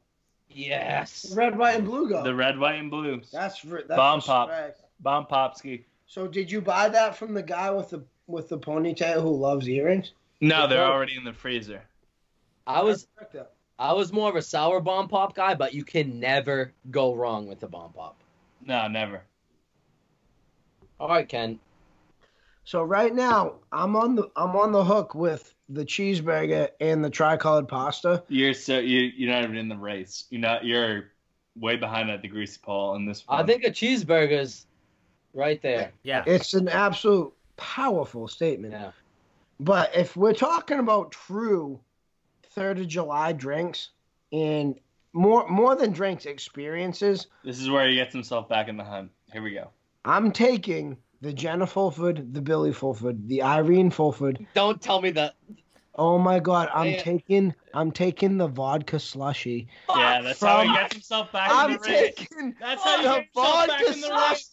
[0.50, 1.32] Yes.
[1.36, 2.24] Red, white, and blue go.
[2.24, 3.22] The red, white, and blue.
[3.32, 4.50] that's re- that's Bomb pop.
[4.50, 4.82] respect.
[5.00, 5.84] Bomb popski.
[6.08, 9.68] So did you buy that from the guy with the with the ponytail who loves
[9.70, 10.14] earrings?
[10.42, 11.82] No, they're Well- already in the freezer.
[12.68, 13.08] I was.
[13.78, 17.48] I was more of a sour bomb pop guy, but you can never go wrong
[17.48, 18.18] with the bomb pop.
[18.66, 19.22] No, never.
[21.00, 21.60] All right, Ken.
[22.70, 27.10] So right now I'm on the I'm on the hook with the cheeseburger and the
[27.10, 28.22] tricolored pasta.
[28.28, 30.26] You're so you you're not even in the race.
[30.30, 30.64] You're not.
[30.64, 31.10] You're
[31.56, 33.24] way behind at the greasy pole in this.
[33.28, 34.68] I think a cheeseburger's
[35.34, 35.92] right there.
[36.04, 36.24] Yeah.
[36.28, 38.74] It's an absolute powerful statement.
[38.74, 38.92] Yeah.
[39.60, 41.80] But if we're talking about true
[42.52, 43.90] Third of July drinks
[44.32, 44.80] and
[45.14, 49.10] more more than drinks experiences, this is where he gets himself back in the hunt.
[49.34, 49.70] Here we go.
[50.06, 54.46] I'm taking the Jenna Fulford, the Billy Fulford, the Irene Fulford.
[54.54, 55.36] Don't tell me that.
[55.96, 57.00] Oh my God, I'm Man.
[57.00, 59.68] taking I'm taking the vodka slushy.
[59.90, 62.16] Yeah, that's how he gets himself back in I'm the race.
[62.16, 64.44] taking That's how you the get yourself back vodka in the slush.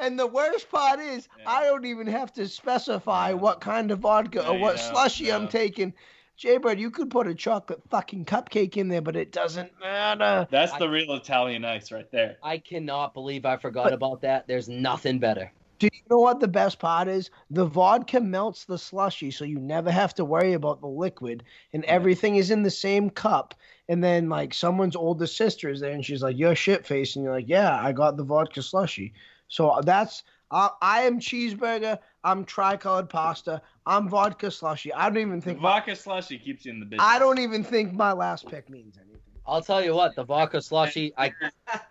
[0.00, 1.50] And the worst part is, Yeah.
[1.50, 5.30] I don't even have to specify what kind of vodka No, or what don't, slushy
[5.32, 5.92] I'm taking.
[6.36, 10.46] Jaybird, you could put a chocolate fucking cupcake in there, but it doesn't matter.
[10.52, 12.36] That's I- the real Italian ice right there.
[12.44, 14.46] I cannot believe I forgot But- about that.
[14.46, 15.52] There's nothing better.
[15.78, 17.30] Do you know what the best part is?
[17.50, 21.84] The vodka melts the slushy, so you never have to worry about the liquid, and
[21.84, 23.54] everything is in the same cup.
[23.88, 27.24] And then, like, someone's older sister is there, and she's like, "You're shit faced," and
[27.24, 29.14] you're like, "Yeah, I got the vodka slushy."
[29.48, 31.98] So uh, that's I, I am cheeseburger.
[32.24, 33.62] I'm tricolored pasta.
[33.86, 34.92] I'm vodka slushy.
[34.92, 35.60] I don't even think.
[35.60, 37.06] Vodka slushy keeps you in the business.
[37.08, 39.20] I don't even think my last pick means anything.
[39.48, 41.32] I'll tell you what, the vodka slushy, I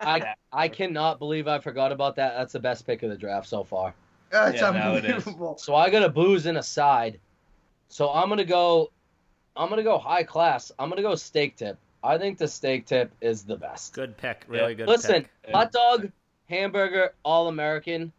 [0.00, 2.36] I I cannot believe I forgot about that.
[2.36, 3.94] That's the best pick of the draft so far.
[4.30, 5.10] That's Yeah, no, it is.
[5.26, 5.56] unbelievable.
[5.58, 7.18] So I got a booze and a side.
[7.88, 8.90] So I'm gonna go
[9.56, 10.70] I'm gonna go high class.
[10.78, 11.78] I'm gonna go steak tip.
[12.04, 13.92] I think the steak tip is the best.
[13.94, 14.44] Good pick.
[14.46, 15.52] Really good Listen, pick.
[15.52, 16.12] Hot dog,
[16.48, 18.12] hamburger, all American,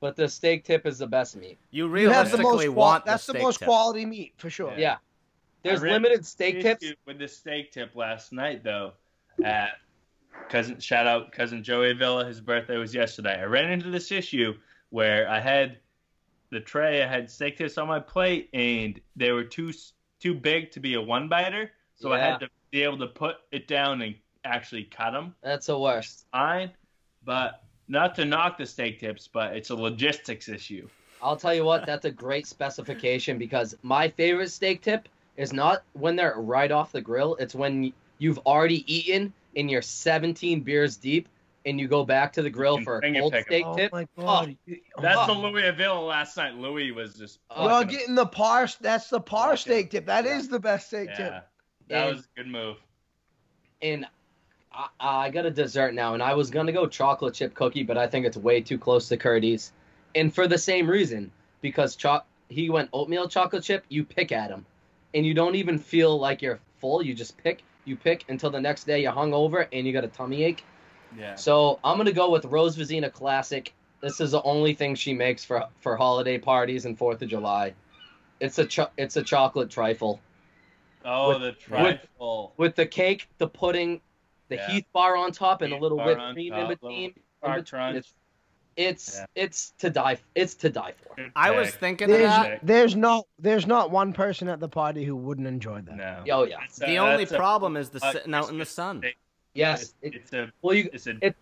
[0.00, 1.56] but the steak tip is the best meat.
[1.70, 3.68] You You have the realistically most qual- want That's the the most tip.
[3.68, 4.72] quality meat for sure.
[4.72, 4.78] Yeah.
[4.78, 4.96] Yeah.
[5.66, 6.86] There's limited steak tips.
[7.06, 8.92] With the steak tip last night, though,
[9.44, 9.72] at
[10.48, 12.24] cousin shout out cousin Joey Villa.
[12.24, 13.40] His birthday was yesterday.
[13.40, 14.54] I ran into this issue
[14.90, 15.78] where I had
[16.50, 17.02] the tray.
[17.02, 19.72] I had steak tips on my plate, and they were too
[20.20, 21.72] too big to be a one biter.
[21.96, 25.34] So I had to be able to put it down and actually cut them.
[25.42, 26.26] That's the worst.
[26.30, 26.70] Fine,
[27.24, 30.88] but not to knock the steak tips, but it's a logistics issue.
[31.22, 35.82] I'll tell you what, that's a great specification because my favorite steak tip is not
[35.92, 37.36] when they're right off the grill.
[37.36, 41.28] It's when you've already eaten and you're 17 beers deep
[41.64, 43.46] and you go back to the grill for a cold pick 'em.
[43.48, 43.92] steak Oh tip.
[43.92, 44.56] my god.
[44.66, 45.26] You- That's oh.
[45.26, 46.54] the Louis Villa last night.
[46.54, 47.40] Louis was just.
[47.50, 48.68] Oh, You're getting the par.
[48.80, 49.56] That's the par Okay.
[49.56, 50.06] steak tip.
[50.06, 50.50] That is Yeah.
[50.52, 51.48] the best steak yeah, tip.
[51.88, 52.76] that And- was a good move.
[53.82, 54.06] And
[54.72, 57.98] I, I got a dessert now, and I was gonna go chocolate chip cookie, but
[57.98, 59.72] I think it's way too close to Curdy's,
[60.14, 61.30] and for the same reason
[61.62, 63.84] because cho- he went oatmeal chocolate chip.
[63.88, 64.64] You pick at him,
[65.16, 67.02] and you don't even feel like you're full.
[67.02, 67.64] You just pick.
[67.84, 70.62] You pick until the next day you're hungover and you got a tummy ache.
[71.18, 71.34] Yeah.
[71.34, 73.72] So I'm gonna go with Rose Vizina Classic.
[74.00, 77.74] This is the only thing she makes for for holiday parties and Fourth of July.
[78.40, 80.20] It's a cho- it's a chocolate trifle
[81.04, 82.52] Oh, with- the with- trifle.
[82.56, 84.00] with the cake, the pudding,
[84.48, 84.68] the Yeah.
[84.68, 87.14] Heath bar on top, and a little whipped cream top, in between.
[87.42, 87.96] In between.
[87.96, 88.12] It's,
[88.76, 89.26] It's Yeah.
[89.34, 90.18] it's to die.
[90.34, 91.16] It's to die for.
[91.34, 92.60] I was thinking There's, that.
[92.62, 95.96] there's not there's not one person at the party who wouldn't enjoy that.
[95.96, 96.24] No.
[96.30, 96.56] Oh yeah.
[96.60, 98.98] That's a- The only that's a- problem is the uh, sitting out in the sun.
[98.98, 99.16] steak.
[99.54, 99.82] Yes.
[99.82, 101.36] It's, It, it's a well, you it's a it-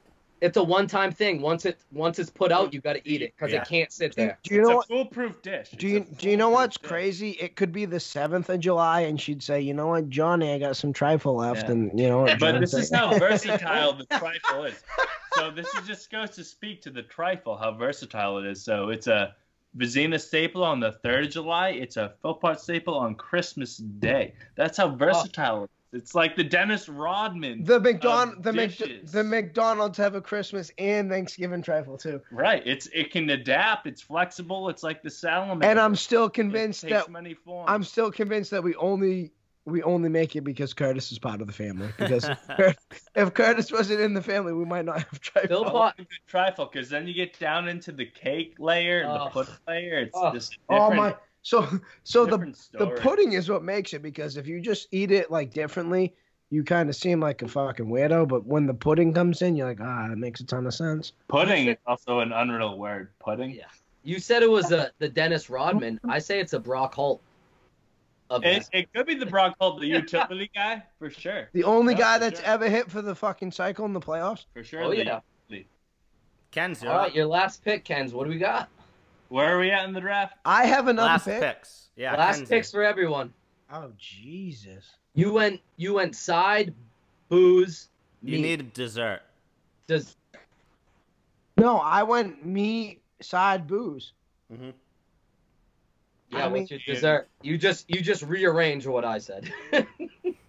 [0.44, 1.40] it's a one-time thing.
[1.40, 3.62] Once it once it's put out, you got to eat it because Yeah.
[3.62, 4.38] it can't sit there.
[4.42, 4.88] do you it's know a what?
[4.88, 5.70] foolproof dish.
[5.70, 6.88] Do you do you know what's dish.
[6.88, 7.30] crazy?
[7.40, 10.58] It could be the seventh of July, and she'd say, "You know what, Johnny, I
[10.58, 11.70] got some trifle left," Yeah.
[11.72, 14.82] and you know, what, But this say- is how versatile the trifle is.
[15.32, 18.62] So this is just goes to speak to the trifle, how versatile it is.
[18.62, 19.34] So it's a
[19.76, 21.70] Vizina staple on the third of July.
[21.70, 24.34] It's a Philpott staple on Christmas Day.
[24.56, 24.94] That's how oh.
[24.94, 25.70] versatile it is.
[25.94, 27.64] It's like the Dennis Rodman.
[27.64, 32.62] the McDonald of the Mc, the McDonald's have a Christmas and Thanksgiving trifle too, Right.
[32.66, 33.86] It's it can adapt.
[33.86, 34.68] It's flexible.
[34.68, 35.66] It's like the salamander.
[35.66, 37.70] and I'm still It convinced takes that many forms.
[37.70, 39.32] I'm still convinced that we only
[39.66, 41.88] we only make it because Curtis is part of the family.
[41.96, 42.28] Because
[43.14, 45.48] if Curtis wasn't in the family, we might not have trifle.
[45.48, 49.04] Bill I Pot- love good trifle because then you get down into the cake layer,
[49.08, 49.24] Oh.
[49.24, 49.98] the pudding layer.
[50.00, 50.32] It's Oh.
[50.34, 50.96] just Oh different.
[50.96, 51.16] my!
[51.44, 51.68] So
[52.04, 52.98] so the different the story.
[52.98, 56.14] pudding is what makes it because if you just eat it like differently,
[56.50, 58.26] you kind of seem like a fucking weirdo.
[58.26, 61.12] But when the pudding comes in, you're like, ah, that makes a ton of sense.
[61.28, 63.10] Pudding is also an unreal word.
[63.20, 63.50] Pudding.
[63.50, 63.64] Yeah.
[64.04, 66.00] You said it was a, the Dennis Rodman.
[66.08, 67.20] I say it's a Brock Holt.
[68.30, 71.50] It, it could be the Brock Holt, the utility guy, for sure.
[71.52, 72.48] The only Yeah, guy that's sure.
[72.48, 74.46] ever hit for the fucking cycle in the playoffs.
[74.54, 74.82] For sure.
[74.82, 75.20] Oh the yeah.
[75.50, 75.68] utility.
[76.50, 77.04] Ken's you're All up.
[77.06, 78.12] right, your last pick, Ken's.
[78.14, 78.68] What do we got?
[79.28, 80.34] Where are we at in the draft?
[80.44, 81.40] I have another last pick.
[81.40, 81.88] picks.
[81.96, 83.32] Yeah, last Ken's picks for everyone.
[83.72, 84.84] Oh Jesus!
[85.14, 86.74] You went you went side,
[87.28, 87.88] booze.
[88.22, 88.42] You meat.
[88.42, 89.20] need dessert.
[89.86, 90.16] Does
[91.58, 94.12] No, I went meat side booze.
[94.52, 94.70] Mm-hmm.
[96.30, 97.28] yeah, I what's mean- your dessert?
[97.42, 99.52] You just you just rearrange what I said.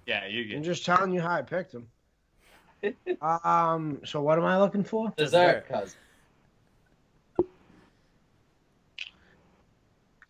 [0.08, 1.88] Yeah, you I'm just telling you how I picked them.
[3.22, 4.00] um.
[4.06, 5.12] So what am I looking for?
[5.18, 5.96] dessert, cuz.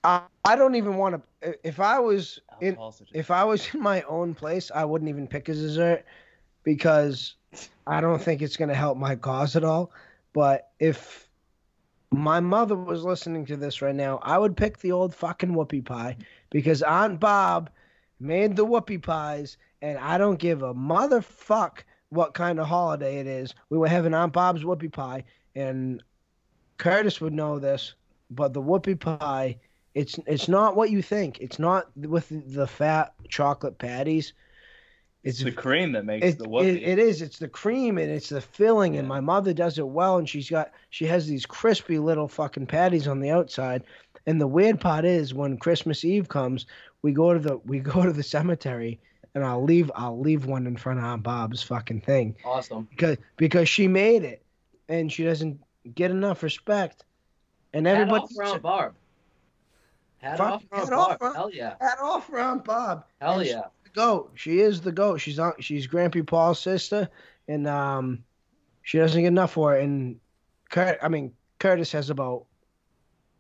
[0.05, 1.55] I, I don't even want to.
[1.63, 4.85] If I was in, Alcohol's such a- if I was in my own place, I
[4.85, 6.05] wouldn't even pick a dessert
[6.63, 7.35] because
[7.87, 9.91] I don't think it's going to help my cause at all.
[10.33, 11.29] But if
[12.11, 15.85] my mother was listening to this right now, I would pick the old fucking whoopie
[15.85, 16.17] pie
[16.51, 17.69] because Aunt Bob
[18.19, 23.27] made the whoopie pies, and I don't give a motherfuck what kind of holiday it
[23.27, 23.53] is.
[23.69, 26.03] We were having Aunt Bob's whoopie pie, and
[26.77, 27.95] Curtis would know this,
[28.29, 29.57] but the whoopie pie
[29.95, 31.39] it's it's not what you think.
[31.39, 34.34] It's not with the fat chocolate patties.
[35.23, 36.65] It's It's the cream that makes it, the whoopie.
[36.75, 37.21] it, it is.
[37.23, 38.97] It's the cream and it's the filling.
[38.97, 40.17] And my mother does it well.
[40.17, 43.84] And she's got she has these crispy little fucking patties on the outside.
[44.27, 46.65] And the weird part is when Christmas Eve comes,
[47.01, 48.99] we go to the we go to the cemetery,
[49.34, 52.88] and I'll leave I'll leave one in front of Aunt Bob's fucking thing Awesome.
[52.91, 54.43] because because she made it,
[54.89, 55.60] and she doesn't
[55.95, 57.03] get enough respect.
[57.73, 58.95] And Hat everybody off for Aunt Barb.
[60.21, 61.19] Hat Fuck, off for hat off Barb.
[61.19, 61.75] for- Hell yeah.
[61.80, 63.06] hat off for Aunt Bob.
[63.21, 63.62] Hell And yeah.
[63.84, 64.32] the goat.
[64.36, 65.17] She is the goat.
[65.21, 65.54] She's on.
[65.60, 67.10] She's Grampy Paul's sister,
[67.47, 68.23] and um,
[68.82, 69.84] she doesn't get enough for it.
[69.84, 70.19] And
[70.69, 72.45] Kurt, I mean, Curtis has about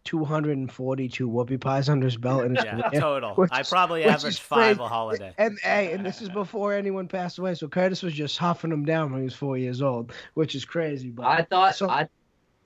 [0.03, 3.01] two hundred and forty-two whoopie pies under his belt in his Yeah, career.
[3.01, 3.33] total.
[3.35, 5.33] Which I probably which average five a holiday.
[5.39, 7.55] And hey, and this is before anyone passed away.
[7.55, 10.63] So Curtis was just huffing them down when he was four years old, which is
[10.65, 11.09] crazy.
[11.09, 12.07] But I thought So- I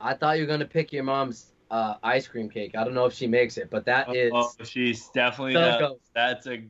[0.01, 2.75] I thought you were gonna pick your mom's uh, ice cream cake.
[2.75, 5.95] I don't know if she makes it, but that is Oh, she's definitely the the,
[6.13, 6.63] that's a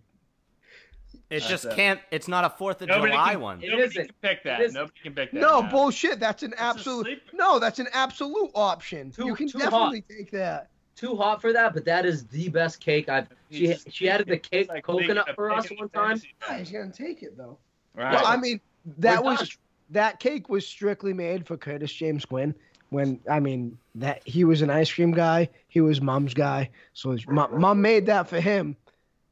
[1.29, 1.75] It just it.
[1.75, 1.99] can't.
[2.11, 3.63] It's not a Fourth of July can- one.
[3.63, 4.05] It nobody isn't.
[4.07, 4.61] can pick that.
[4.61, 4.75] It isn't.
[4.79, 5.39] Nobody can pick that.
[5.39, 5.69] no now.
[5.71, 6.19] bullshit.
[6.19, 7.21] That's an a absolute.
[7.33, 9.11] No, that's an absolute option.
[9.11, 10.69] Too- you can too definitely take that.
[10.95, 13.27] too hot for that, but that is the best cake I've.
[13.51, 16.17] She just she added the cake like coconut for us one time.
[16.17, 17.57] fantasy Yeah, he's gonna take it though.
[17.95, 18.13] Right.
[18.13, 18.59] Well, I mean,
[18.97, 19.47] that We're was done.
[19.91, 22.53] that cake was strictly made for Curtis James Quinn.
[22.89, 27.11] When I mean that he was an ice cream guy, he was mom's guy, so
[27.11, 28.75] his, mom, mom made that for him.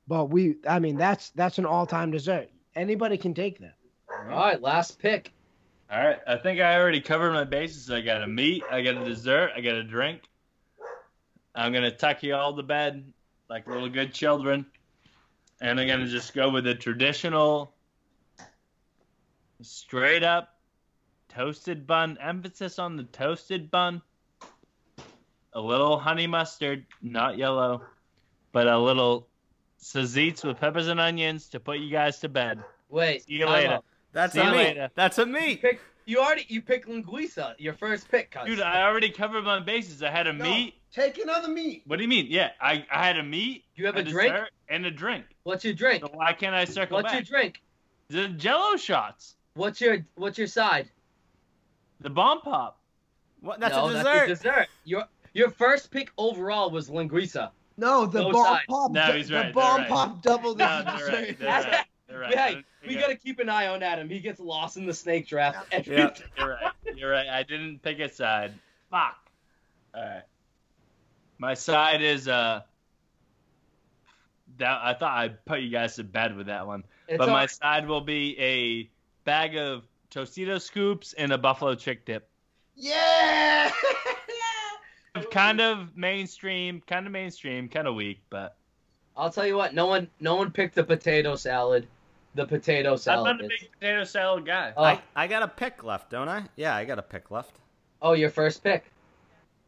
[0.07, 2.49] But we, I mean, that's that's an all-time dessert.
[2.75, 3.75] Anybody can take that.
[4.09, 5.31] All right, last pick.
[5.91, 7.89] All right, I think I already covered my bases.
[7.89, 10.21] I got a meat, I got a dessert, I got a drink.
[11.55, 13.11] I'm gonna tuck you all to bed
[13.49, 14.65] like little good children,
[15.61, 17.73] and I'm gonna just go with the traditional,
[19.61, 20.56] straight up
[21.37, 22.17] toasted bun.
[22.19, 24.01] Emphasis on the toasted bun.
[25.53, 27.83] A little honey mustard, not yellow,
[28.51, 29.27] but a little
[29.81, 32.63] Sazeets with peppers and onions to put you guys to bed.
[32.89, 33.73] Wait, See you time later.
[33.73, 33.85] out.
[34.13, 34.57] That's See a you me.
[34.57, 34.89] later.
[34.95, 35.55] That's a You me.
[35.57, 35.79] pick.
[36.05, 37.53] You already you picked linguiça.
[37.59, 38.45] Your first pick, cuz.
[38.45, 40.01] Dude, I already covered my bases.
[40.01, 40.75] I had a meat.
[40.93, 41.83] take another meat.
[41.85, 42.27] What do you mean?
[42.29, 43.65] Yeah, I, I had a meat.
[43.75, 44.31] You have a drink?
[44.33, 45.25] dessert, and a drink.
[45.43, 46.01] What's your drink?
[46.03, 47.61] So why can't I circle What's your drink?
[48.09, 50.89] The Jello shots, What's your What's your side?
[52.01, 52.79] The bomb pop.
[53.41, 53.59] What?
[53.59, 54.03] That's no, a dessert.
[54.03, 54.67] That's a dessert.
[54.85, 57.51] Your your first pick overall was linguiça.
[57.77, 58.65] No, the Both bomb sides.
[58.67, 58.91] pop.
[58.91, 59.89] No, du- he's the right, they're bomb right.
[59.89, 61.39] pop double the No, they're right.
[61.39, 61.85] They're right.
[62.07, 62.33] They're right.
[62.37, 64.09] Hey, we pick gotta keep an eye on Adam.
[64.09, 66.07] He gets lost in the snake draft every Yeah.
[66.07, 66.71] a- You're right.
[66.95, 67.27] You're right.
[67.27, 68.53] I didn't pick a side.
[68.89, 69.17] Fuck.
[69.93, 70.23] All right.
[71.37, 72.61] My side is uh.
[74.57, 77.35] That I thought I'd put you guys to bed with that one, It's but all-
[77.35, 78.89] my side will be a
[79.25, 82.29] bag of Tostito scoops and a buffalo chick dip.
[82.75, 83.71] Yeah.
[85.31, 88.55] Kind of mainstream, kind of mainstream, kind of weak, but
[89.15, 89.73] I'll tell you what.
[89.73, 91.87] No one no one picked the potato salad.
[92.35, 93.27] The potato salad.
[93.27, 94.73] I'm not a big potato salad guy.
[94.77, 96.43] Oh, I, I got a pick left, don't I?
[96.55, 97.57] Yeah, I got a pick left.
[98.01, 98.91] oh, your first pick.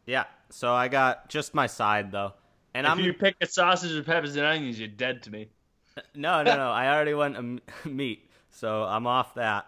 [0.05, 0.25] Yeah.
[0.51, 2.33] So I got just my side though,
[2.75, 5.49] and if I'm you pick a sausage with peppers and onions, you're dead to me.
[6.13, 6.69] no, no, no.
[6.69, 9.65] I already went a m- um, meat, so I'm off that.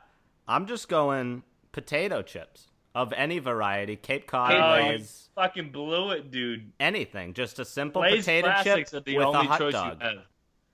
[0.52, 6.12] I'm just going potato chips of any variety, Cape Cod, Oh, you Lay's, fucking blew
[6.12, 6.70] it, dude.
[6.80, 7.34] anything.
[7.34, 10.02] Just a simple Lay's potato classics chip are the with only a hot choice dog.
[10.02, 10.18] you have.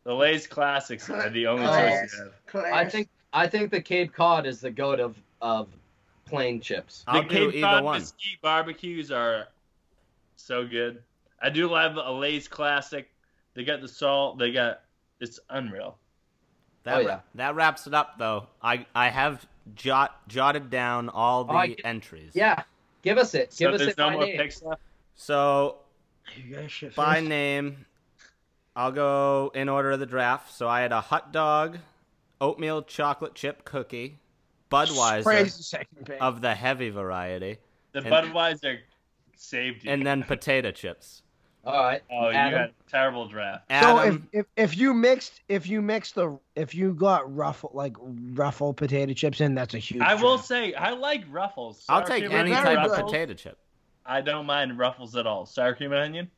[0.04, 2.32] The Lay's classics are the only choice you
[2.64, 2.74] have.
[2.74, 5.68] I think I think the Cape Cod is the goat of of
[6.26, 7.04] plain chips.
[7.08, 8.00] I'll the do Cape Cod one.
[8.00, 9.48] mesquite barbecues are
[10.38, 11.04] so good.
[11.40, 13.10] I do love a Lay's classic.
[13.54, 14.40] They got the salt.
[14.40, 14.82] They got
[15.20, 15.98] it's unreal.
[16.84, 17.20] That, Oh, wra- yeah.
[17.36, 18.48] that wraps it up, though.
[18.64, 22.32] I I have jot jotted down all the Oh, I entries.
[22.34, 22.64] Yeah,
[23.02, 23.54] give us it.
[23.54, 24.38] So us there's it no by more name.
[24.38, 24.82] picks left.
[25.16, 25.78] So
[26.36, 27.86] You guys shit by name,
[28.76, 30.54] I'll go in order of the draft.
[30.54, 31.80] So I had a hot dog,
[32.40, 34.18] oatmeal chocolate chip cookie,
[34.72, 36.18] Budweiser Crazy second pick.
[36.22, 37.58] of the heavy variety,
[37.94, 38.80] The And- Budweiser
[39.36, 39.92] saved you.
[39.92, 41.22] and then potato chips.
[41.68, 42.02] All right.
[42.10, 42.60] oh, you Adam?
[42.60, 43.66] got a terrible draft.
[43.70, 47.72] So if, Adam, if if you mixed if you mixed the if you got ruffle
[47.74, 47.94] like
[48.34, 50.02] ruffle potato chips in, that's a huge.
[50.02, 51.84] I will say I like Ruffles.
[51.90, 53.58] I'll take any very type of potato chip.
[54.06, 55.46] I don't mind Ruffles at all.
[55.46, 56.32] Sour cream and onion.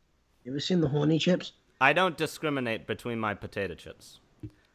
[0.43, 1.51] You ever seen the horny chips?
[1.79, 4.19] I don't discriminate between my potato chips.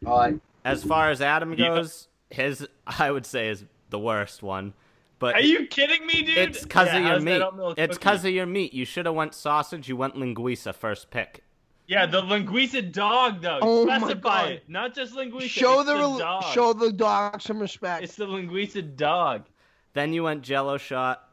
[0.07, 0.41] All right.
[0.65, 1.75] As far as Adam Yeah.
[1.75, 4.73] goes, his I would say is the worst one.
[5.19, 6.37] But Are you kidding me, dude?
[6.39, 7.75] it's because Yeah, of your meat.
[7.79, 8.75] It's because of your meat.
[8.75, 9.89] You should have went sausage.
[9.89, 11.43] You went linguiça first pick.
[11.87, 13.59] Yeah, the linguiça dog though.
[13.63, 14.69] Oh Specify it.
[14.69, 15.49] Not just linguiça.
[15.49, 16.45] show the, the dog.
[16.45, 18.03] show the dog some respect.
[18.05, 19.45] It's the linguiça dog.
[19.93, 21.29] Then you went Jello shot,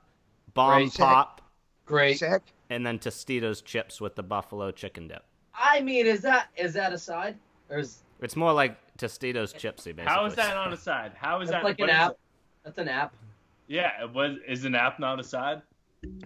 [0.54, 0.94] bomb Great.
[0.94, 1.42] pop,
[1.86, 2.20] Great.
[2.20, 2.44] Sick.
[2.70, 5.24] and then Tostitos chips with the buffalo chicken dip.
[5.56, 7.38] I mean, is that is that a side
[7.70, 10.04] or is It's more like Tostitos chipsy, basically.
[10.06, 11.14] How is that on a side?
[11.16, 12.12] How is that's that like an app?
[12.12, 12.18] it?
[12.66, 13.14] That's an app.
[13.72, 15.62] Yeah, was is an app not a side?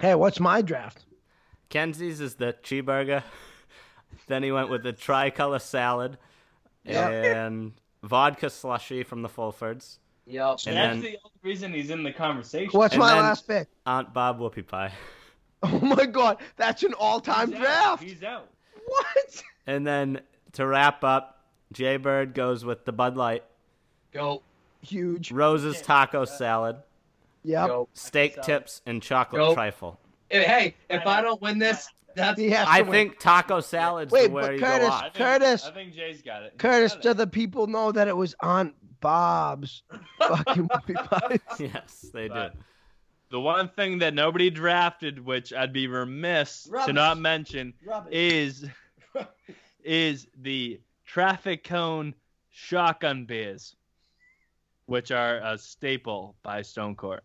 [0.01, 1.05] Hey, what's my draft?
[1.69, 3.21] Kenzie's is the cheeseburger.
[4.27, 6.17] then he went with the tricolor salad
[6.83, 7.09] Yeah.
[7.09, 9.97] and vodka slushy from the Fulfords.
[10.25, 10.57] Yep.
[10.67, 12.71] And That's then- the only reason he's in the conversation.
[12.77, 13.67] What's And my last pick?
[13.85, 14.91] Aunt Bob whoopie pie.
[15.63, 17.61] Oh my god, that's an all-time He's out.
[17.63, 18.03] draft.
[18.03, 18.47] He's out.
[18.85, 19.43] What?
[19.65, 20.19] And then
[20.53, 23.43] to wrap up, Jay Bird goes with the Bud Light,
[24.11, 24.43] Go.
[24.81, 25.31] Huge.
[25.31, 26.75] Rose's taco salad,
[27.45, 27.67] Yep.
[27.67, 27.89] Go.
[27.93, 28.45] steak Salad.
[28.45, 29.53] tips, and chocolate Go.
[29.53, 29.99] trifle.
[30.29, 32.91] Hey, Hey, if I don't win this, that's He has to I win.
[32.91, 35.65] think taco salad's Wait, the where but you Curtis- I think, Curtis.
[35.65, 36.51] I think Jay's got it.
[36.53, 37.17] He's Curtis, got do it.
[37.17, 39.83] the people know that it was Aunt Bob's
[40.17, 41.39] fucking whoopie pies?
[41.59, 42.61] Yes, they But did.
[43.31, 48.11] The one thing that nobody drafted, which I'd be remiss to not mention, Rubbish.
[48.13, 48.65] is
[49.83, 52.15] is the traffic cone
[52.49, 53.75] shotgun beers,
[54.85, 57.23] which are a staple by Stone Court.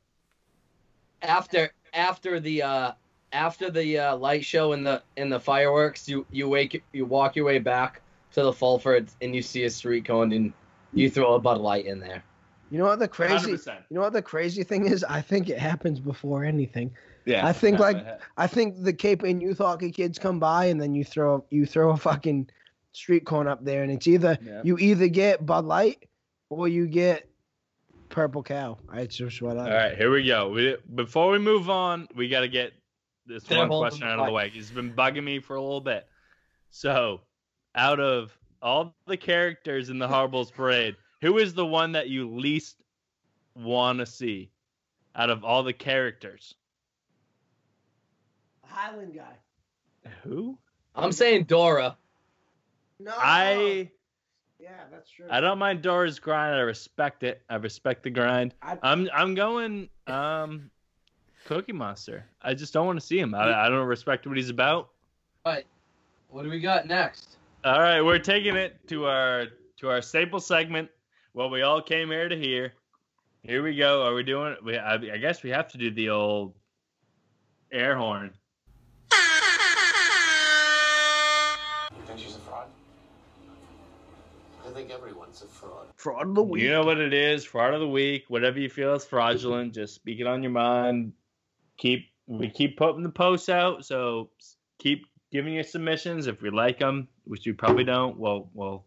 [1.22, 2.92] After after the uh
[3.32, 7.36] after the uh, light show and the and the fireworks, you you wake you walk
[7.36, 8.02] your way back
[8.32, 10.52] to the Fulfords and you see a street cone and
[10.92, 12.22] you throw a Bud Light in there.
[12.70, 13.52] You know what the crazy?
[13.52, 13.66] 100%.
[13.90, 15.02] You know what the crazy thing is?
[15.04, 16.92] I think it happens before anything.
[17.26, 18.04] Yeah, I think, like,
[18.38, 21.66] I think the Cape Ann youth hockey kids come by, and then you throw you
[21.66, 22.48] throw a fucking
[22.92, 24.62] street cone up there, and it's either Yeah.
[24.64, 26.08] you either get Bud Light
[26.48, 27.28] or you get
[28.10, 28.76] Purple Cow.
[28.94, 29.70] It's just what I.
[29.70, 30.50] All right, here we go.
[30.50, 32.72] We, before we move on, we got to get
[33.26, 34.52] this They're one question out of the way.
[34.54, 36.06] It's been bugging me for a little bit.
[36.70, 37.22] So,
[37.74, 42.28] out of all the characters in the Horribles Parade, who is the one that you
[42.28, 42.76] least
[43.54, 44.50] want to see
[45.14, 46.54] out of all the characters?
[48.64, 50.10] Highland guy.
[50.22, 50.58] Who?
[50.94, 51.96] I'm saying Dora.
[52.98, 53.12] No.
[53.16, 53.90] I
[54.60, 55.26] Yeah, that's true.
[55.30, 56.54] I don't mind Dora's grind.
[56.54, 57.40] I respect it.
[57.48, 58.54] I respect the grind.
[58.62, 60.70] I- I'm I'm going um
[61.46, 62.24] Cookie Monster.
[62.42, 63.34] I just don't want to see him.
[63.34, 64.90] I, I don't respect what he's about.
[65.44, 65.64] But
[66.28, 67.36] what do we got next?
[67.64, 69.46] All right, we're taking it to our
[69.78, 70.90] to our staple segment,
[71.32, 72.74] what we all came here to hear.
[73.42, 74.02] Here we go.
[74.02, 74.54] Are we doing?
[74.62, 76.54] We I, I guess we have to do the old
[77.72, 78.32] air horn.
[79.12, 79.18] You
[82.06, 82.66] think she's a fraud?
[84.70, 85.86] I think everyone's a fraud.
[85.96, 86.62] Fraud of the week.
[86.62, 87.44] You know what it is.
[87.44, 88.24] Fraud of the week.
[88.28, 91.12] Whatever you feel is fraudulent, just speak it on your mind.
[91.76, 94.30] Keep we keep putting the posts out, so
[94.78, 98.16] keep giving your submissions if we like them, which you probably don't.
[98.16, 98.84] Well, we'll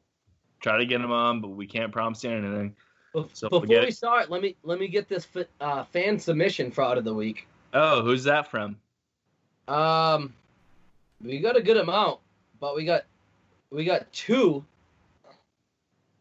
[0.62, 2.76] try to get them on, but we can't promise you anything.
[3.34, 5.28] So Before forget- we start, let me let me get this
[5.60, 7.46] uh, fan submission fraud of the week.
[7.74, 8.78] Oh, who's that from?
[9.68, 10.34] Um,
[11.22, 12.20] we got a good amount,
[12.60, 13.04] but we got
[13.70, 14.64] we got two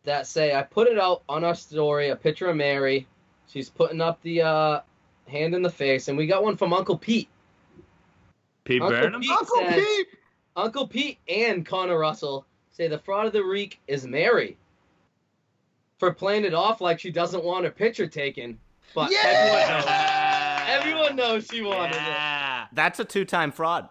[0.04, 3.06] that say I put it out on our story a picture of Mary.
[3.48, 4.80] She's putting up the uh,
[5.28, 7.28] hand in the face, and we got one from Uncle Pete.
[8.64, 9.20] Pete Uncle Burnham?
[9.20, 9.30] Pete.
[9.30, 10.06] Uncle said- Pete.
[10.56, 14.56] Uncle Pete and Connor Russell say the fraud of the week is Mary
[15.98, 18.58] for playing it off like she doesn't want her picture taken,
[18.94, 19.20] but Yeah!
[19.24, 19.86] everyone knows.
[20.68, 22.68] Everyone knows she wanted it.
[22.72, 23.88] That's a two-time fraud.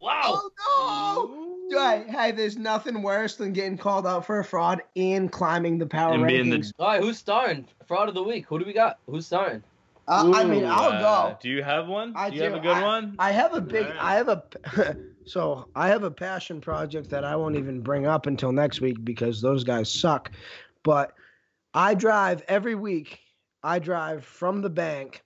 [0.00, 0.40] Wow.
[0.60, 1.43] Oh no!
[1.70, 5.86] Hey, hey, there's nothing worse than getting called out for a fraud and climbing the
[5.86, 6.72] power And being the- rankings.
[6.78, 7.66] All right, who's starting?
[7.86, 8.46] Fraud of the week.
[8.48, 8.98] Who do we got?
[9.06, 9.62] Who's starting?
[10.06, 11.38] Uh, I mean, I'll uh, go.
[11.40, 12.12] Do you have one?
[12.14, 13.16] I do you have a good I- one?
[13.18, 13.86] I have a big.
[13.86, 14.00] Alright.
[14.00, 14.96] I have a.
[15.24, 19.02] so I have a passion project that I won't even bring up until next week
[19.04, 20.30] because those guys suck.
[20.82, 21.14] But
[21.72, 23.18] I drive every week.
[23.62, 25.22] I drive from the bank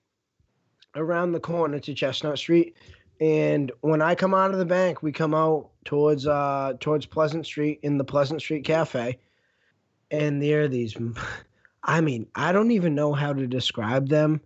[0.94, 2.76] around the corner to Chestnut Street,
[3.20, 7.46] and when I come out of the bank, we come out towards uh towards Pleasant
[7.46, 9.18] Street in the Pleasant Street Cafe,
[10.10, 10.96] and there are these.
[11.84, 14.40] I mean, I don't even know how to describe them.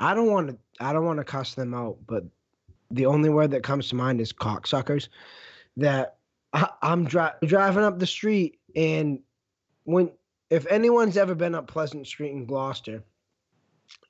[0.00, 0.58] I don't want to.
[0.80, 2.24] I don't want to cuss them out, but
[2.90, 5.08] the only word that comes to mind is cocksuckers.
[5.76, 6.16] That
[6.52, 9.20] I, I'm dri- driving up the street, and
[9.84, 10.10] when
[10.50, 13.02] if anyone's ever been up Pleasant Street in Gloucester,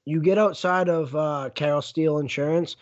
[0.04, 2.76] you get outside of uh, Carol Steele Insurance.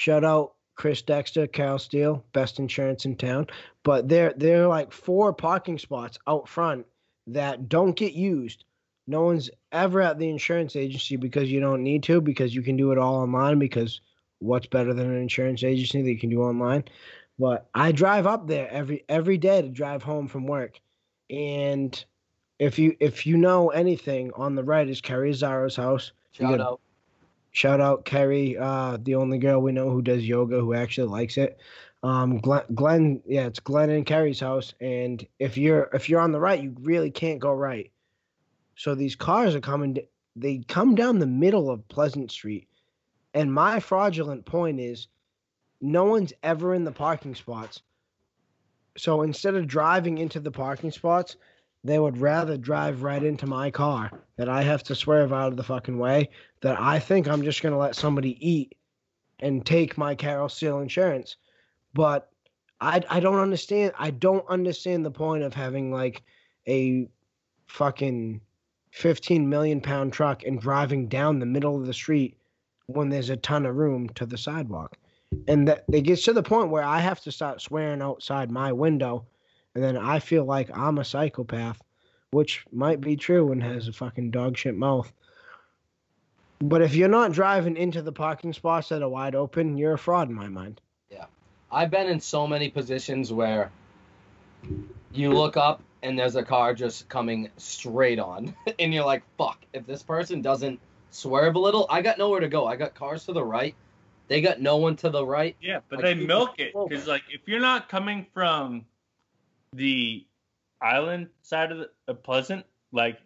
[0.00, 3.48] Shout out Chris Dexter, Carol Steele, best insurance in town.
[3.82, 6.86] But there there are like four parking spots out front
[7.26, 8.64] that don't get used.
[9.06, 12.78] No one's ever at the insurance agency because you don't need to because you can
[12.78, 14.00] do it all online because
[14.38, 16.82] what's better than an insurance agency that you can do online
[17.38, 20.80] but i drive up there every every day to drive home from work
[21.28, 22.06] and
[22.58, 26.60] if you if you know anything on the right is Kerry Azzaro's house You Shout
[26.60, 26.80] out.
[27.52, 31.36] Shout out Kerry, uh, the only girl we know who does yoga who actually likes
[31.36, 31.58] it.
[32.02, 36.32] Um, Glenn, Glenn, yeah, it's Glenn and Kerry's house, and if you're if you're on
[36.32, 37.90] the right, you really can't go right.
[38.76, 39.98] So these cars are coming,
[40.34, 42.68] they come down the middle of Pleasant Street,
[43.34, 45.08] and my fraudulent point is,
[45.82, 47.82] no one's ever in the parking spots.
[48.96, 51.36] So instead of driving into the parking spots,
[51.82, 55.56] they would rather drive right into my car that I have to swerve out of
[55.56, 56.28] the fucking way
[56.60, 58.76] that I think I'm just going to let somebody eat
[59.40, 61.36] and take my Carol Steele insurance.
[61.94, 62.28] But
[62.80, 63.92] I, I don't understand.
[63.98, 66.22] I don't understand the point of having like
[66.68, 67.08] a
[67.66, 68.40] fucking
[68.92, 72.36] 15 million pound truck and driving down the middle of the street
[72.86, 74.96] when there's a ton of room to the sidewalk.
[75.46, 78.72] And that it gets to the point where I have to start swearing outside my
[78.72, 79.26] window.
[79.74, 81.80] And then I feel like I'm a psychopath,
[82.32, 85.12] which might be true and has a fucking dog shit mouth.
[86.60, 89.98] But if you're not driving into the parking spots that are wide open, you're a
[89.98, 90.80] fraud in my mind.
[91.10, 91.26] Yeah.
[91.72, 93.70] I've been in so many positions where
[95.12, 99.58] you look up and there's a car just coming straight on, and you're like, "Fuck!"
[99.72, 102.66] If this person doesn't swerve a little, I got nowhere to go.
[102.66, 103.74] I got cars to the right.
[104.28, 105.56] They got no one to the right.
[105.60, 108.84] Yeah, but Like, they milk it because, like, if you're not coming from
[109.72, 110.26] the
[110.82, 113.18] island side of, the, of Pleasant, like,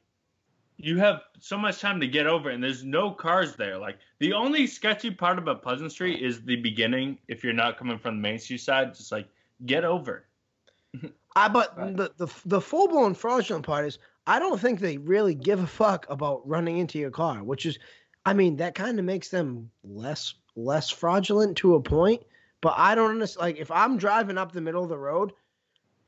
[0.77, 3.79] you have so much time to get over, and there's no cars there.
[3.79, 7.19] Like, the only sketchy part about Pleasant Street is the beginning.
[7.29, 9.29] If you're not coming from the Main Street side, just like
[9.67, 10.25] get over.
[11.37, 11.97] I but Right.
[11.97, 15.67] the the the full blown fraudulent part is I don't think they really give a
[15.67, 17.79] fuck about running into your car, which is,
[18.25, 22.23] I mean, that kind of makes them less less fraudulent to a point.
[22.61, 23.43] But I don't understand.
[23.43, 25.33] Like if I'm driving up the middle of the road,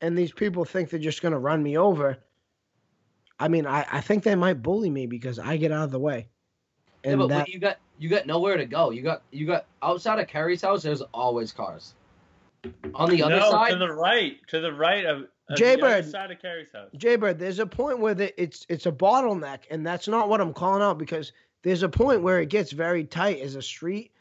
[0.01, 2.17] and these people think they're just gonna run me over.
[3.39, 5.99] I mean, I, I think they might bully me because I get out of the
[5.99, 6.27] way.
[7.03, 8.91] Yeah, And but that, when you got you got nowhere to go.
[8.91, 10.83] You got you got outside of Kerry's house.
[10.83, 11.93] There's always cars.
[12.95, 15.83] On the other no, side, to the right, to the right of, of the Jaybird.
[15.83, 16.89] other side of Kerry's house.
[16.97, 20.53] Jaybird, there's a point where the, it's it's a bottleneck, and that's not what I'm
[20.53, 21.31] calling out because
[21.63, 24.11] there's a point where it gets very tight as a street,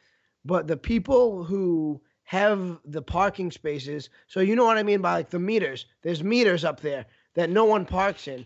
[0.44, 5.12] but the people who have the parking spaces, so you know what I mean by
[5.14, 5.86] like the meters.
[6.02, 8.44] There's meters up there that no one parks in,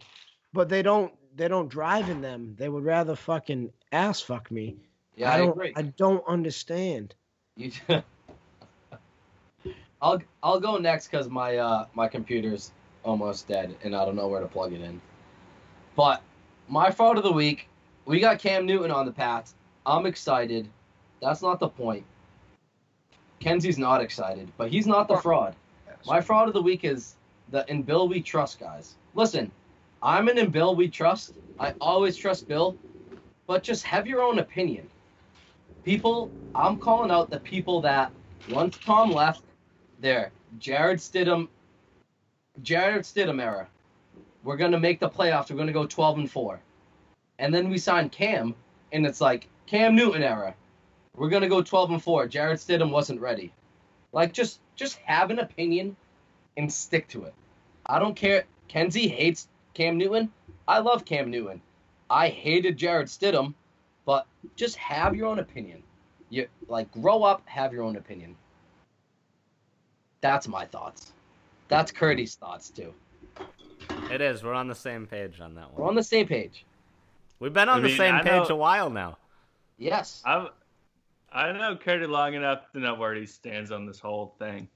[0.52, 2.54] but they don't they don't drive in them.
[2.58, 4.76] They would rather fucking ass fuck me.
[5.16, 5.72] yeah, I, don't agree.
[5.76, 7.14] I don't understand.
[7.56, 7.72] You.
[10.02, 12.72] I'll I'll go next because my uh my computer's
[13.02, 15.00] almost dead and I don't know where to plug it in.
[15.96, 16.22] But
[16.68, 17.68] my fault of the week,
[18.04, 19.54] we got Cam Newton on the Pats.
[19.86, 20.68] I'm excited.
[21.22, 22.04] That's not the point.
[23.40, 25.56] Kenzie's not excited, but he's not the fraud.
[26.06, 27.16] My fraud of the week is
[27.50, 28.94] the in Bill we trust guys.
[29.14, 29.50] Listen,
[30.02, 31.34] I'm an in Bill we trust.
[31.58, 32.76] I always trust Bill,
[33.46, 34.88] but just have your own opinion.
[35.84, 38.12] People, I'm calling out the people that
[38.50, 39.42] once Tom left,
[40.00, 41.48] there, Jarrett Stidham,
[42.62, 43.66] Jarrett Stidham era.
[44.44, 45.50] We're gonna make the playoffs.
[45.50, 46.60] We're gonna go 12 and four,
[47.38, 48.54] and then we sign Cam,
[48.92, 50.54] and it's like Cam Newton era.
[51.16, 52.26] We're gonna go 12 and four.
[52.26, 53.52] Jarrett Stidham wasn't ready.
[54.12, 55.96] Like just just have an opinion
[56.56, 57.34] and stick to it.
[57.86, 58.44] I don't care.
[58.68, 60.32] Kenzie hates Cam Newton.
[60.66, 61.60] I love Cam Newton.
[62.08, 63.54] I hated Jarrett Stidham,
[64.04, 65.82] but just have your own opinion.
[66.28, 68.36] You like grow up, have your own opinion.
[70.20, 71.12] That's my thoughts.
[71.68, 72.92] That's Curdy's thoughts too.
[74.10, 74.42] It is.
[74.42, 75.82] We're on the same page on that one.
[75.82, 76.64] We're on the same page.
[77.38, 79.16] We've been on I the mean, same I page know- a while now.
[79.78, 80.22] Yes.
[80.26, 80.48] I've
[81.32, 84.68] I know Curdy long enough to know where he stands on this whole thing.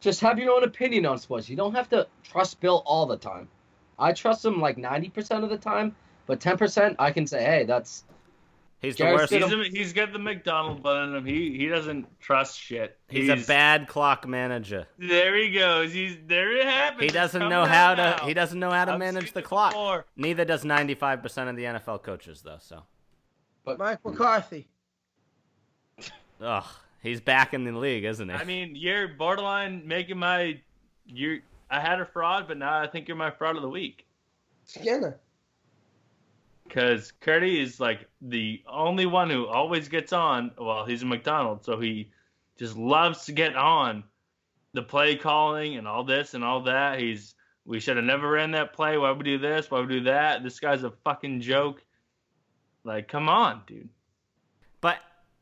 [0.00, 1.48] Just have your own opinion on sports.
[1.48, 3.48] You don't have to trust Bill all the time.
[3.98, 5.94] I trust him like 90% of the time,
[6.26, 8.04] but 10% I can say, hey, that's
[8.80, 9.32] He's Jared the worst.
[9.32, 11.26] He's, a, he's got the McDonald button in him.
[11.26, 12.98] He he doesn't trust shit.
[13.08, 14.86] He's, a bad clock manager.
[14.98, 15.92] There he goes.
[15.92, 16.56] He's there.
[16.56, 17.02] It happens.
[17.02, 18.02] He doesn't know out how to.
[18.02, 18.26] now.
[18.26, 19.72] He doesn't know how to I've manage the clock.
[19.72, 20.06] before.
[20.16, 22.56] Neither does 95% of the NFL coaches, though.
[22.58, 22.84] So,
[23.66, 24.66] but Mike McCarthy.
[26.40, 26.66] Ugh,
[27.02, 28.34] he's back in the league, isn't he?
[28.34, 30.60] I mean, you're borderline making my.
[31.06, 31.42] You.
[31.70, 34.06] I had a fraud, but now I think you're my fraud of the week.
[34.64, 35.18] Skinner.
[36.64, 40.52] Because Curdy is like the only one who always gets on.
[40.58, 42.10] Well, he's a McDonald's, so he
[42.58, 44.04] just loves to get on
[44.72, 47.00] the play calling and all this and all that.
[47.00, 47.34] He's
[47.66, 48.98] we should have never ran that play.
[48.98, 49.70] Why would we do this?
[49.70, 50.42] Why would we do that?
[50.42, 51.84] This guy's a fucking joke.
[52.84, 53.88] Like, come on, dude.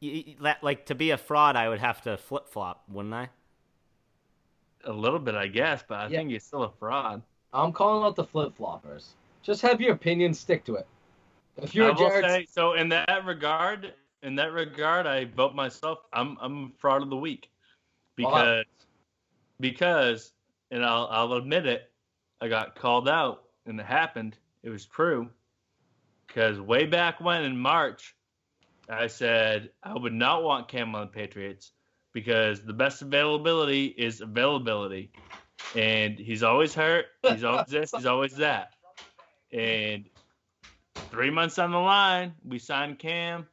[0.01, 2.85] But y- y- that- like to be a fraud, I would have to flip flop,
[2.89, 3.31] wouldn't I?
[4.85, 6.19] A little bit, I guess, but I Yeah.
[6.19, 7.23] think he's still a fraud.
[7.53, 9.15] I'm calling out the flip floppers.
[9.43, 10.87] Just have your opinion, stick to it.
[11.57, 15.25] If you're I a will Jared, say, so in that regard, in that regard, I
[15.25, 16.01] vote myself.
[16.13, 17.51] I'm I'm fraud of the week
[18.17, 18.65] because
[19.61, 20.33] because
[20.71, 21.91] and I'll I'll admit it.
[22.41, 24.37] I got called out and it happened.
[24.63, 25.29] It was true
[26.27, 28.15] because way back when in March,
[28.89, 31.73] I said I would not want Cam on the Patriots
[32.13, 35.13] because the best availability is availability,
[35.77, 37.07] and he's always hurt.
[37.23, 37.91] He's always this.
[37.95, 38.75] He's always that,
[39.53, 40.05] and
[41.11, 43.47] three months on the line, we signed Cam.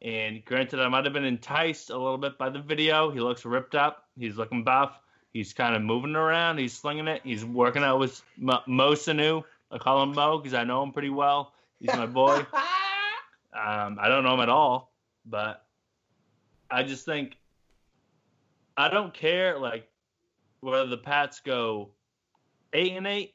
[0.00, 3.10] And granted, I might have been enticed a little bit by the video.
[3.10, 4.04] He looks ripped up.
[4.16, 5.00] He's looking buff.
[5.32, 6.58] He's kind of moving around.
[6.58, 7.22] He's slinging it.
[7.24, 9.42] He's working out with Mo, Mo Sanu.
[9.70, 11.52] I call him Mo because I know him pretty well.
[11.80, 12.46] He's my boy.
[13.58, 14.92] Um, I don't know him at all,
[15.26, 15.66] but
[16.70, 17.36] I just think
[18.76, 19.88] I don't care like
[20.60, 21.90] whether the Pats go
[22.72, 23.34] eight and eight,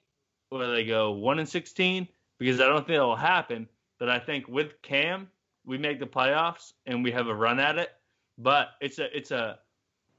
[0.49, 2.07] whether they go one and sixteen,
[2.37, 3.67] because I don't think it'll happen.
[3.99, 5.27] But I think with Cam,
[5.65, 7.91] we make the playoffs and we have a run at it.
[8.37, 9.59] But it's a it's a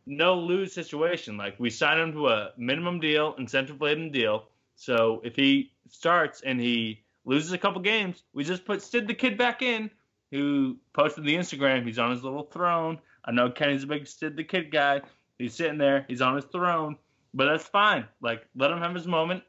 [0.07, 1.37] no lose situation.
[1.37, 4.49] Like we sign him to a minimum deal, incentive laden deal.
[4.77, 9.14] So if he starts and he loses a couple games, we just put Sid the
[9.14, 9.91] kid back in,
[10.31, 11.87] who posted the Instagram.
[11.87, 12.99] He's on his little throne.
[13.25, 15.03] I know Kenny's a big Sid the kid guy.
[15.39, 16.05] He's sitting there.
[16.09, 16.97] He's on his throne,
[17.33, 18.07] but that's fine.
[18.20, 19.43] Like let him have his moment.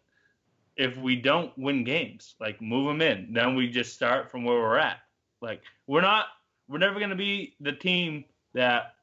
[0.78, 3.34] If we don't win games, like move him in.
[3.34, 5.00] Then we just start from where we're at.
[5.42, 6.26] Like we're not.
[6.68, 8.96] We're never gonna be the team that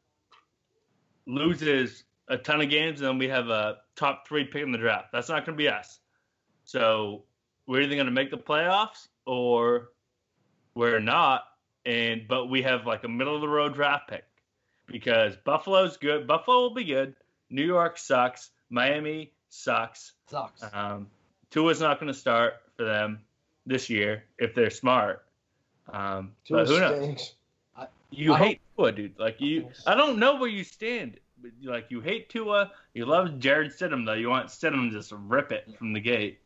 [1.27, 4.79] loses a ton of games and then we have a top three pick in the
[4.79, 5.13] draft.
[5.13, 5.99] That's not going to be us.
[6.65, 7.25] So
[7.67, 9.91] we're either going to make the playoffs or
[10.75, 11.45] we're not.
[11.85, 14.25] And but we have like a middle of the road draft pick
[14.87, 16.27] because Buffalo's good.
[16.27, 17.17] Buffalo will be good.
[17.51, 18.51] New York sucks.
[18.71, 20.13] Miami sucks.
[20.29, 20.63] sucks.
[20.73, 21.09] Um,
[21.51, 23.21] Tua's not going to start for them
[23.67, 25.25] this year if they're smart.
[25.93, 26.97] Um, but who knows?
[26.97, 27.35] stinks.
[28.11, 29.19] You I hate Tua, dude.
[29.19, 31.19] Like you, I don't know where you stand.
[31.63, 32.71] Like you hate Tua.
[32.95, 34.13] You love Jarrett Stidham though.
[34.13, 36.41] You want Stidham to just rip it from the gate.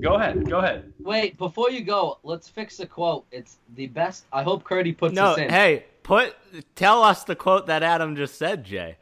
[0.00, 0.48] Go ahead.
[0.48, 0.92] Go ahead.
[1.00, 3.26] Wait, before you go, let's fix the quote.
[3.30, 4.24] It's the best.
[4.32, 5.50] I hope Curdy puts No, this in.
[5.50, 6.34] hey, put
[6.74, 8.96] tell us the quote that Adam just said, Jay.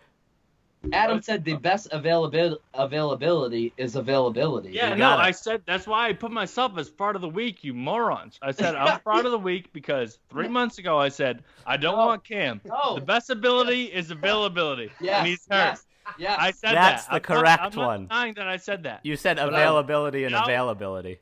[0.93, 4.71] Adam said the best availability availability is availability.
[4.71, 5.17] Yeah, You no, it.
[5.17, 8.39] I said that's why I put myself as part of the week, you morons.
[8.43, 11.97] I said I'm part of the week because three months ago I said I don't
[11.97, 12.07] No.
[12.07, 12.61] want Cam.
[12.67, 12.97] No.
[12.97, 15.57] The best ability is availability, Yes, and he's hurt.
[15.57, 15.87] yes,
[16.19, 16.37] yes.
[16.41, 17.11] I said That's that.
[17.25, 18.01] the I'm not- correct I'm not one.
[18.07, 19.01] denying that I said that.
[19.05, 20.43] You said But, um, availability and no.
[20.43, 21.19] availability.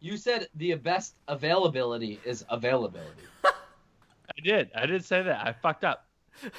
[0.00, 3.22] You said the best availability is availability.
[3.44, 4.70] I did.
[4.74, 5.46] I did say that.
[5.46, 6.06] I fucked up.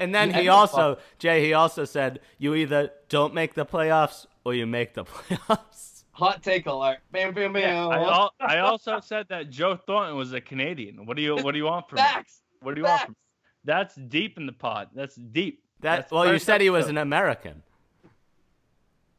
[0.00, 3.54] And then You he had to also, Jay, he also said, you either don't make
[3.54, 6.04] the playoffs or you make the playoffs.
[6.12, 6.98] Hot take alert.
[7.10, 7.88] Bam, bam, bam.
[7.90, 11.04] I, al- I also said that Joe Thornton was a Canadian.
[11.04, 12.02] What do you What do you want from me?
[12.02, 12.42] Facts.
[12.62, 13.16] What do you want from me?
[13.64, 14.90] That's deep in the pod.
[14.94, 15.64] That's deep.
[15.80, 17.62] That That's well, you first said he was an American.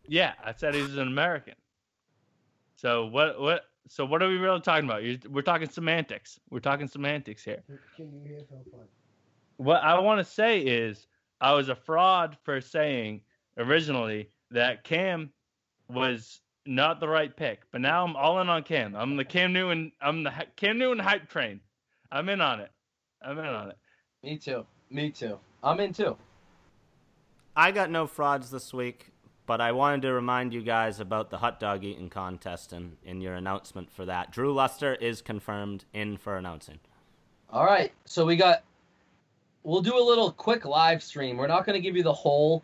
[0.07, 1.55] Yeah, I said he's an American.
[2.75, 3.39] So what?
[3.39, 3.63] What?
[3.87, 5.03] So what are we really talking about?
[5.03, 6.39] you we're talking semantics.
[6.49, 7.63] We're talking semantics here.
[7.95, 8.89] Can you hear Phil Punt?
[9.57, 11.07] What I want to say is
[11.41, 13.21] I was a fraud for saying
[13.57, 15.31] originally that Cam
[15.89, 18.95] was not the right pick, but now I'm all in on Cam.
[18.95, 19.91] I'm the Cam Newton.
[20.01, 21.59] I'm the hy- Cam Newton hype train.
[22.11, 22.71] I'm in on it.
[23.21, 23.77] I'm in on it.
[24.23, 24.65] Me too.
[24.89, 25.39] Me too.
[25.63, 26.17] I'm in too.
[27.59, 29.11] I got no frauds this week,
[29.45, 33.19] but I wanted to remind you guys about the hot dog eating contest and in
[33.19, 34.31] your announcement for that.
[34.31, 36.79] Drew Luster is confirmed in for announcing.
[37.49, 37.91] All right.
[38.05, 38.63] So we got.
[39.63, 41.35] We'll do a little quick live stream.
[41.35, 42.63] We're not going to give you the whole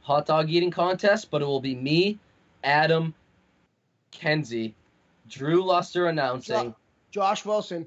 [0.00, 2.18] hot dog eating contest, but it will be me,
[2.64, 3.14] Adam,
[4.10, 4.74] Kenzie,
[5.28, 6.74] Drew Luster announcing.
[7.12, 7.86] Josh Wilson.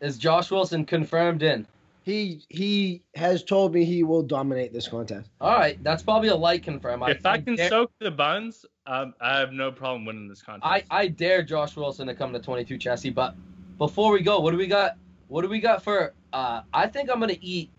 [0.00, 1.64] Is Josh Wilson confirmed in?
[2.06, 5.28] He he has told me he will dominate this contest.
[5.40, 5.82] All right.
[5.82, 7.02] That's probably a light confirm.
[7.02, 10.72] If I can dare, soak the buns, um, I have no problem winning this contest.
[10.72, 13.10] I, I dare Josh Wilson to come to 22 chassis.
[13.10, 13.34] But
[13.76, 14.96] before we go, what do we got?
[15.26, 16.14] What do we got for?
[16.32, 17.70] Uh, I think I'm gonna eat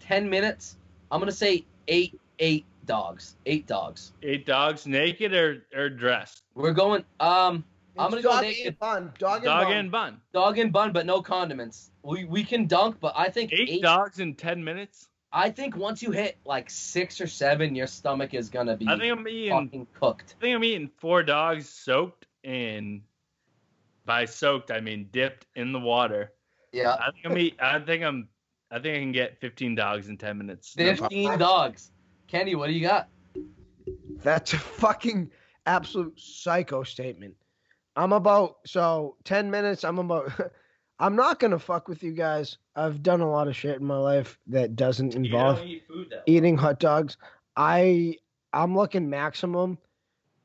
[0.00, 0.76] 10 minutes.
[1.10, 3.36] I'm gonna say eight eight dogs.
[3.46, 4.12] Eight dogs.
[4.22, 6.42] Eight dogs, naked or or dressed.
[6.54, 7.02] We're going.
[7.18, 7.64] Um,
[8.00, 8.66] I'm gonna go dog naked.
[8.66, 9.12] and bun.
[9.18, 9.72] Dog and Dog bun.
[9.76, 10.20] and bun.
[10.32, 11.90] dog and bun, but no condiments.
[12.02, 13.82] We we can dunk, but I think Eight, eight.
[13.82, 15.08] dogs in ten minutes.
[15.32, 18.98] I think once you hit like six or seven, your stomach is gonna be I
[18.98, 19.50] think I'm eating.
[19.50, 20.34] fucking cooked.
[20.38, 23.02] I think I'm eating four dogs soaked in.
[24.06, 26.32] By soaked, I mean dipped in the water.
[26.72, 27.56] Yeah, I think I'm eat.
[27.60, 28.28] I think I'm.
[28.72, 30.76] I think I can get 15 dogs in 10 minutes.
[30.76, 31.90] No 15 dogs.
[32.28, 33.08] Kenny, what do you got?
[34.22, 35.30] That's a fucking
[35.66, 37.34] absolute psycho statement.
[37.96, 39.84] I'm about so ten minutes.
[39.84, 40.32] I'm about.
[40.98, 42.58] I'm not gonna fuck with you guys.
[42.76, 46.20] I've done a lot of shit in my life that doesn't involve eat food though.
[46.26, 47.16] eating hot dogs.
[47.56, 48.16] I
[48.52, 49.78] I'm looking maximum.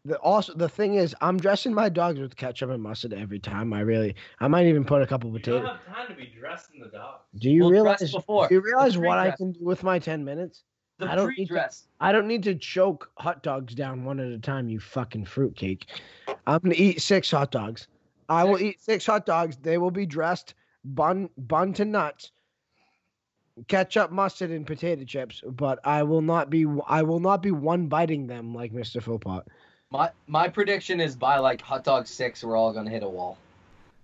[0.06, 3.74] The also the thing is I'm dressing my dogs with ketchup and mustard every time.
[3.74, 5.78] I really I might even put a couple You don't potatoes.
[5.88, 7.20] have time to be dressing the dog.
[7.38, 8.12] Do you We'll realize?
[8.14, 8.48] before.
[8.48, 10.64] Do you realize what I can do with my ten minutes?
[10.98, 11.70] The I don't need to-
[12.00, 15.88] I don't need to choke hot dogs down one at a time, you fucking fruitcake.
[16.48, 17.88] I'm gonna eat six hot dogs.
[18.30, 19.58] I will eat six hot dogs.
[19.58, 22.32] They will be dressed, bun bun to nuts,
[23.68, 25.42] ketchup, mustard, and potato chips.
[25.46, 29.02] But I will not be I will not be one biting them like Mr.
[29.04, 29.44] Philpott.
[29.92, 33.38] My my prediction is by like hot dog six, we're all gonna hit a wall.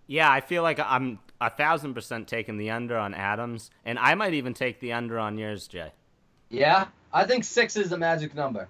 [0.08, 4.14] Yeah, I feel like I'm a thousand percent taking the under on Adams, and I
[4.16, 5.94] might even take the under on yours, Jay.
[6.52, 8.68] Yeah, I think six is the magic number,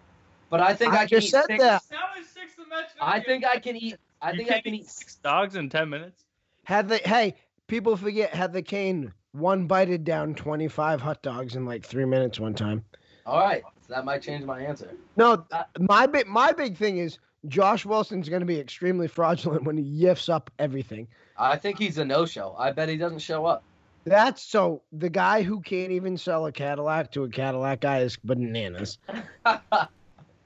[0.50, 1.64] but I think I, I can just eat said six.
[1.64, 1.84] that.
[1.92, 2.88] Now is six dimensional.
[3.02, 3.98] I think I can eat.
[4.22, 4.90] I You think I can't can eat eat.
[4.90, 6.24] six dogs in 10 minutes.
[6.64, 7.36] Had the hey
[7.68, 12.06] people forget had the cane one bited down twenty five hot dogs in like three
[12.06, 12.86] minutes one time.
[13.26, 14.92] All right, so that might change my answer.
[15.18, 17.18] No, Uh, my big my big thing is
[17.48, 21.08] Josh Wilson's going to be extremely fraudulent when he yiffs up everything.
[21.38, 22.56] I think he's a no-show.
[22.60, 23.64] I bet he doesn't show up.
[24.04, 28.18] That's so the guy who can't even sell a Cadillac to a Cadillac guy is
[28.18, 28.98] bananas.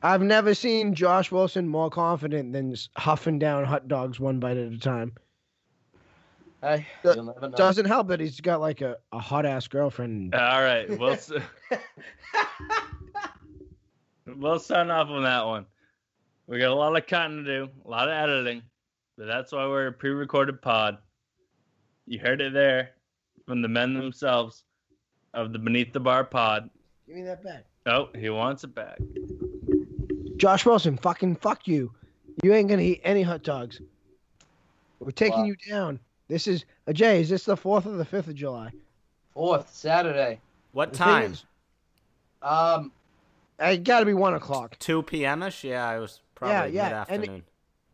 [0.04, 4.72] I've never seen Josh Wilson more confident than huffing down hot dogs one bite at
[4.74, 5.14] a time.
[6.62, 7.50] hey, you'll never know.
[7.56, 10.36] Doesn't help that he's got like a, a hot ass girlfriend.
[10.36, 11.00] Uh, all right.
[11.00, 11.32] We'll, s-
[14.36, 15.66] we'll sign off on that one.
[16.48, 18.62] We got a lot of cutting to do, a lot of editing,
[19.18, 20.98] but that's why we're a pre recorded pod.
[22.06, 22.92] You heard it there
[23.46, 24.64] from the men themselves
[25.34, 26.70] of the Beneath the Bar pod.
[27.08, 27.66] Give me that back.
[27.86, 28.98] Oh, he wants it back.
[30.38, 31.92] Josh Wilson, fucking fuck you.
[32.44, 33.80] You ain't gonna eat any hot dogs.
[35.00, 35.46] We're taking Wow.
[35.46, 36.00] you down.
[36.28, 37.22] This is uh, Jay.
[37.22, 38.72] Is this the fourth or the fifth of July?
[39.34, 40.40] Fourth Saturday.
[40.72, 41.32] What The time?
[41.34, 41.46] is,
[42.42, 42.92] Um,
[43.60, 44.78] It got to be one o'clock.
[44.80, 45.44] 2 p.m.
[45.44, 45.64] ish?
[45.64, 47.44] Yeah, I was probably yeah, mid and- afternoon.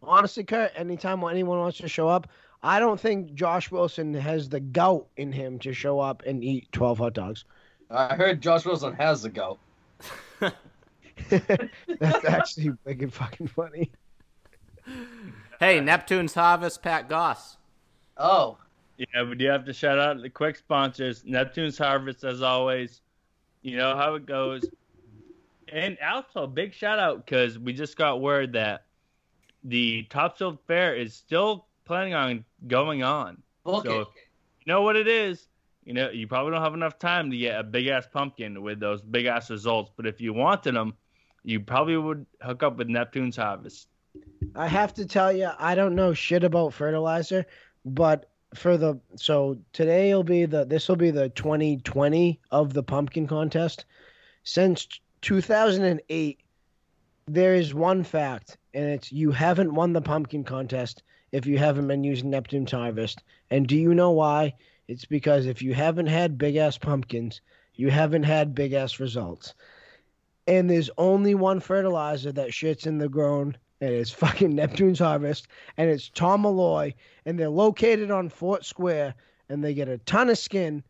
[0.04, 2.28] Honestly, Kurt, anytime anyone wants to show up,
[2.64, 6.72] I don't think Josh Wilson has the gout in him to show up and eat
[6.72, 7.43] 12 hot dogs.
[7.89, 9.59] I heard Josh Wilson has the gout.
[11.30, 13.91] That's actually wicked fucking funny.
[15.59, 17.57] Hey, Neptune's Harvest, Pat Goss.
[18.18, 18.57] Oh,
[18.97, 21.24] Yeah, we do have to shout out the quick sponsors.
[21.26, 23.01] Neptune's Harvest, as always.
[23.62, 24.64] You know how it goes.
[25.72, 28.86] And also, big shout out because we just got word that
[29.64, 33.42] the Topsfield Fair is still planning on going on.
[33.64, 34.10] book So-
[34.66, 35.48] You know what it is?
[35.84, 38.80] You know, you probably don't have enough time to get a big ass pumpkin with
[38.80, 39.92] those big ass results.
[39.98, 40.94] But if you wanted them,
[41.44, 43.88] you probably would hook up with Neptune's Harvest.
[44.56, 47.46] I have to tell you, I don't know shit about fertilizer,
[47.86, 52.84] but for the so today will be the this will be the 2020 of the
[52.84, 53.86] pumpkin contest.
[54.44, 54.88] Since
[55.22, 56.42] 2008,
[57.26, 61.02] there is one fact, and it's you haven't won the pumpkin contest
[61.32, 63.24] if you haven't been using Neptune's Harvest.
[63.50, 64.54] And do you know why?
[64.88, 67.42] It's because if you haven't had big ass pumpkins,
[67.76, 69.54] you haven't had big ass results.
[70.48, 75.48] And there's only one fertilizer that shits in the grown and it's fucking Neptune's Harvest,
[75.76, 76.94] and it's Tom Malloy,
[77.26, 79.16] and they're located on Fort Square,
[79.50, 80.84] and they get a ton of skin.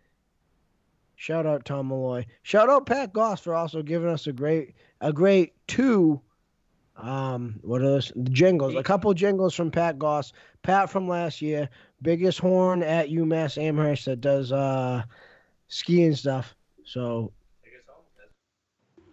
[1.15, 2.25] Shout out Tom Malloy.
[2.43, 6.21] Shout out Pat Goss for also giving us a great, a great two.
[6.97, 8.75] Um, what are those jingles?
[8.75, 10.33] A couple jingles from Pat Goss.
[10.61, 11.69] Pat from last year,
[12.01, 15.03] biggest horn at UMass Amherst that does uh
[15.67, 16.55] skiing stuff.
[16.83, 17.31] So,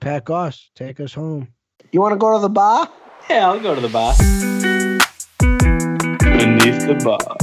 [0.00, 1.48] Pat Goss, take us home.
[1.92, 2.90] You want to go to the bar?
[3.30, 4.14] Yeah, I'll go to the bar.
[6.38, 7.36] Beneath the bar.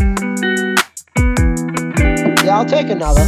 [2.46, 3.26] Yeah, I'll take another.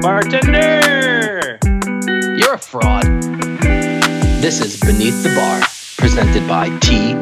[0.00, 1.58] Bartender!
[2.36, 3.04] You're a fraud.
[4.40, 5.60] This is Beneath the Bar,
[5.98, 7.12] presented by T